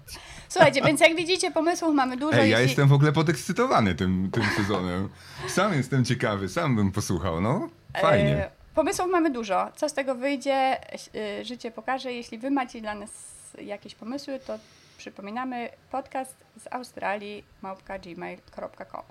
[0.48, 2.38] Słuchajcie, więc jak widzicie, pomysłów mamy dużo.
[2.38, 2.70] Ej, ja jeśli...
[2.70, 5.08] jestem w ogóle podekscytowany tym, tym sezonem.
[5.48, 7.68] Sam jestem ciekawy, sam bym posłuchał, no.
[8.00, 8.50] Fajnie.
[8.74, 9.68] Pomysłów mamy dużo.
[9.76, 10.78] Co z tego wyjdzie,
[11.14, 12.12] e, życie pokaże.
[12.12, 13.10] Jeśli wy macie dla nas
[13.58, 14.58] jakieś pomysły, to
[14.98, 19.02] przypominamy podcast z Australii małpka gmail.com.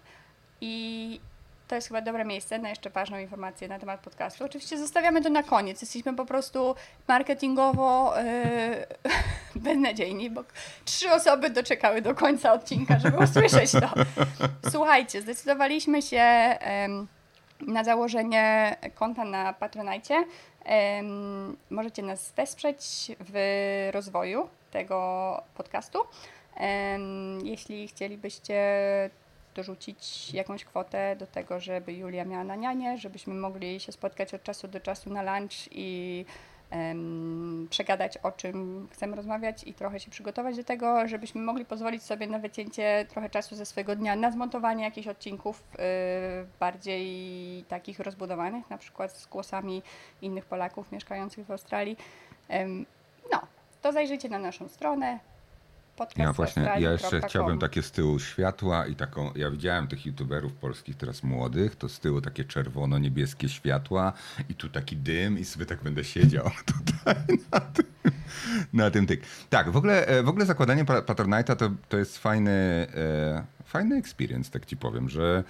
[0.62, 1.20] I
[1.68, 4.46] to jest chyba dobre miejsce na jeszcze ważną informację na temat podcastu.
[4.46, 5.82] Oczywiście zostawiamy to na koniec.
[5.82, 6.76] Jesteśmy po prostu
[7.08, 8.88] marketingowo e,
[9.56, 10.44] beznadziejni, bo
[10.86, 13.90] trzy osoby doczekały do końca odcinka, żeby usłyszeć to.
[14.72, 17.08] Słuchajcie, zdecydowaliśmy się em,
[17.68, 20.24] na założenie konta na Patronite.
[21.70, 26.00] Możecie nas wesprzeć w rozwoju tego podcastu.
[27.44, 28.60] Jeśli chcielibyście
[29.56, 34.44] dorzucić jakąś kwotę do tego, żeby Julia miała na nianie, żebyśmy mogli się spotkać od
[34.44, 36.26] czasu do czasu na lunch i
[37.70, 42.28] przegadać o czym chcemy rozmawiać i trochę się przygotować do tego, żebyśmy mogli pozwolić sobie
[42.28, 45.80] na wycięcie trochę czasu ze swojego dnia na zmontowanie jakichś odcinków y,
[46.60, 49.82] bardziej takich rozbudowanych, na przykład z głosami
[50.22, 51.98] innych Polaków mieszkających w Australii.
[53.32, 53.42] No,
[53.82, 55.20] to zajrzyjcie na naszą stronę.
[56.18, 60.54] Ja właśnie, ja jeszcze chciałbym takie z tyłu światła i taką, ja widziałem tych youtuberów
[60.54, 64.14] polskich teraz młodych, to z tyłu takie czerwono-niebieskie światła
[64.50, 67.16] i tu taki dym i sobie tak będę siedział tutaj
[67.52, 67.86] na tym,
[68.74, 69.22] na tym tyk.
[69.50, 73.96] Tak, w ogóle, e, w ogóle zakładanie pa- Patronite'a to, to jest fajny, e, fajny
[73.96, 75.44] experience, tak ci powiem, że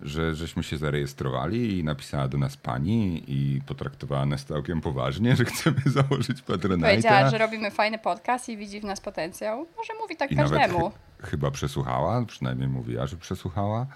[0.00, 5.44] że żeśmy się zarejestrowali i napisała do nas pani i potraktowała nas całkiem poważnie, że
[5.44, 6.90] chcemy założyć Patronite'a.
[6.90, 9.66] Powiedziała, że robimy fajny podcast i widzi w nas potencjał.
[9.76, 10.90] Może mówi tak I nawet każdemu.
[10.90, 13.86] chy- chyba przesłuchała, przynajmniej mówiła, że przesłuchała,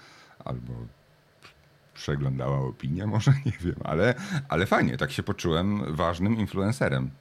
[0.45, 0.73] albo
[1.93, 4.13] przeglądała opinię, może nie wiem, ale,
[4.49, 7.11] ale fajnie, tak się poczułem ważnym influencerem.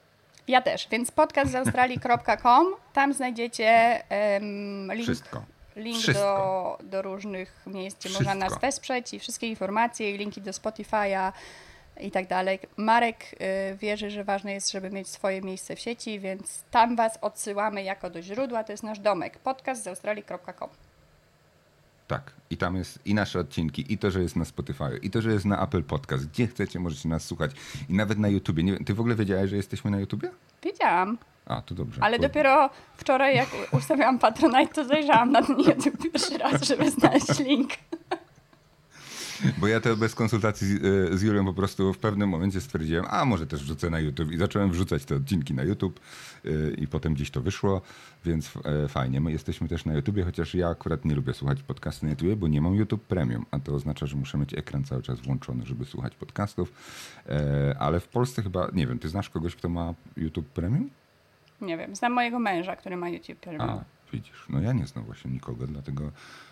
[0.48, 3.68] Ja też, więc podcast z australii.com, tam znajdziecie
[4.10, 5.44] em, link, Wszystko.
[5.76, 6.78] Link do, Wszystko.
[6.82, 8.24] do różnych miejsc, gdzie Wszystko.
[8.24, 11.32] można nas wesprzeć i wszystkie informacje i linki do Spotify'a
[12.00, 12.58] i tak dalej.
[12.76, 13.24] Marek
[13.72, 17.82] y, wierzy, że ważne jest, żeby mieć swoje miejsce w sieci, więc tam Was odsyłamy
[17.82, 20.70] jako do źródła, to jest nasz domek, podcast z australii.com.
[22.06, 22.32] Tak.
[22.50, 25.32] I tam jest i nasze odcinki, i to, że jest na Spotify, i to, że
[25.32, 26.26] jest na Apple Podcast.
[26.26, 27.50] Gdzie chcecie, możecie nas słuchać.
[27.88, 28.62] I nawet na YouTubie.
[28.62, 30.30] Nie, ty w ogóle wiedziałeś, że jesteśmy na YouTubie?
[30.62, 32.02] Wiedziałam, A, to dobrze.
[32.02, 37.38] ale dopiero wczoraj jak ustawiałam Patronite, to zajrzałam na ten YouTube pierwszy raz, żeby znaleźć
[37.38, 37.70] link.
[39.58, 43.04] Bo ja to bez konsultacji z, e, z Julią po prostu w pewnym momencie stwierdziłem,
[43.08, 46.00] a może też wrzucę na YouTube i zacząłem wrzucać te odcinki na YouTube
[46.44, 47.80] e, i potem gdzieś to wyszło,
[48.24, 49.20] więc e, fajnie.
[49.20, 52.48] My jesteśmy też na YouTubie, chociaż ja akurat nie lubię słuchać podcasty na YouTubie, bo
[52.48, 55.84] nie mam YouTube Premium, a to oznacza, że muszę mieć ekran cały czas włączony, żeby
[55.84, 56.72] słuchać podcastów.
[57.78, 60.90] Ale w Polsce chyba, nie wiem, ty znasz kogoś, kto ma YouTube Premium?
[61.60, 63.70] Nie wiem, znam mojego męża, który ma YouTube Premium.
[63.70, 64.44] A, widzisz.
[64.48, 66.10] No ja nie znam właśnie nikogo, dlatego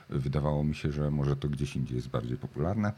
[0.08, 2.92] wydawało mi się, że może to gdzieś indziej jest bardziej popularne.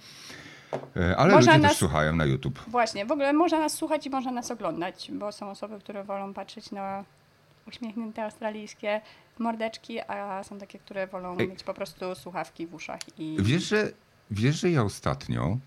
[0.96, 2.60] E, Ale Można ludzie nas- też słuchają na YouTube.
[2.68, 6.34] Właśnie, w ogóle można nas słuchać i można nas oglądać, bo są osoby, które wolą
[6.34, 7.04] patrzeć na
[7.68, 9.00] uśmiechnięte australijskie
[9.38, 11.48] mordeczki, a są takie, które wolą Ej.
[11.48, 13.90] mieć po prostu słuchawki w uszach i Wiesz, że,
[14.30, 15.58] wiesz, że ja ostatnio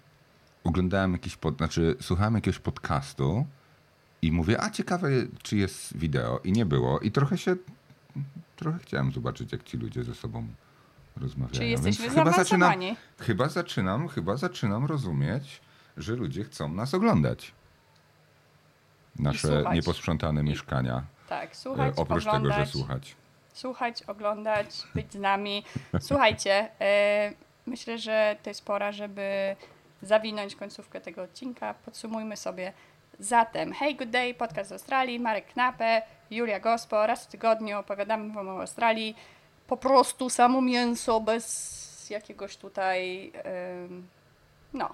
[0.64, 3.46] oglądałem jakiś, pod, znaczy słuchałem jakiegoś podcastu
[4.24, 5.10] i mówię, a ciekawe,
[5.44, 7.56] czy jest wideo i nie było i trochę się,
[8.56, 10.48] trochę chciałem zobaczyć, jak ci ludzie ze sobą
[11.18, 11.54] rozmawiają.
[11.54, 12.74] czy Więc jesteśmy chyba zaczynam,
[13.20, 15.62] chyba zaczynam, chyba zaczynam rozumieć,
[15.98, 17.52] że ludzie chcą nas oglądać.
[19.20, 21.04] Nasze nieposprzątane mieszkania.
[21.30, 23.16] Tak, E, słuchać, Oprócz oglądać, tego, że słuchać.
[23.54, 25.64] słuchać, oglądać, być z nami.
[26.00, 27.34] Słuchajcie, e,
[27.66, 29.56] myślę, że to jest pora, żeby
[30.02, 31.74] zawinąć końcówkę tego odcinka.
[31.74, 32.74] Podsumujmy sobie.
[33.24, 36.02] Zatem, hey, good day, podcast z Australii, Marek Knape,
[36.32, 37.08] Julia Gospo.
[37.08, 39.16] Raz w tygodniu opowiadamy wam o Australii.
[39.68, 44.08] Po prostu samo mięso, bez jakiegoś tutaj, em,
[44.74, 44.90] no,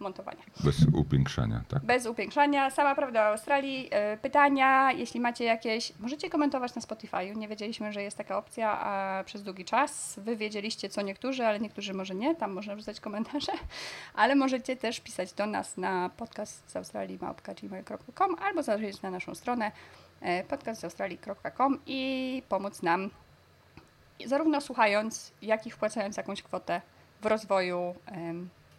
[0.00, 0.42] montowania.
[0.64, 1.84] Bez upiększania, tak.
[1.84, 3.88] Bez upiększania, sama prawda o Australii.
[3.90, 7.36] E, Pytania, jeśli macie jakieś, możecie komentować na Spotify'u.
[7.36, 10.20] Nie wiedzieliśmy, że jest taka opcja a przez długi czas.
[10.24, 12.34] Wy wiedzieliście co niektórzy, ale niektórzy może nie.
[12.34, 13.52] Tam można wrzucać komentarze.
[14.14, 19.34] Ale możecie też pisać do nas na podcast z Australii małpka.gmail.com albo zajrzeć na naszą
[19.34, 19.72] stronę
[20.20, 23.10] e, podcastaustralii.com i pomóc nam
[24.26, 26.80] zarówno słuchając, jak i wpłacając jakąś kwotę
[27.22, 27.94] w rozwoju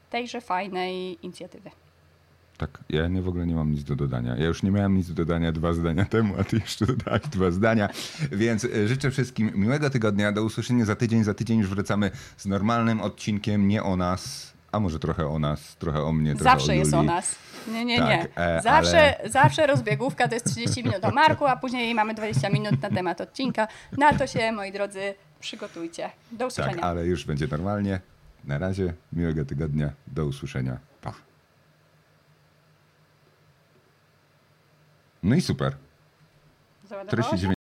[0.10, 1.70] tejże fajnej inicjatywy.
[2.58, 4.36] Tak, ja nie w ogóle nie mam nic do dodania.
[4.38, 7.52] Ja już nie miałem nic do dodania dwa zdania temu, a ty jeszcze dodałeś dwa
[7.52, 7.90] zdania.
[8.32, 10.32] Więc e, życzę wszystkim miłego tygodnia.
[10.32, 11.24] Do usłyszenia za tydzień.
[11.24, 15.76] Za tydzień już wracamy z normalnym odcinkiem, nie o nas, a może trochę o nas,
[15.76, 17.36] trochę o mnie, trochę Zawsze o jest o nas.
[17.68, 18.38] Nie, nie, Tak, nie.
[18.38, 22.82] e, zawsze, zawsze rozbiegówka to jest 30 minut o Marku, a później mamy 20 minut
[22.82, 23.68] na temat odcinka.
[23.98, 26.10] Na to się, moi drodzy, przygotujcie.
[26.32, 26.76] Do usłyszenia.
[26.76, 28.00] Tak, ale już będzie normalnie.
[28.50, 29.94] Na razie, miłego tygodnia.
[30.08, 30.78] Do usłyszenia.
[31.02, 31.14] Pa.
[35.24, 35.76] No i super.
[36.84, 37.59] Załadowało Treści się?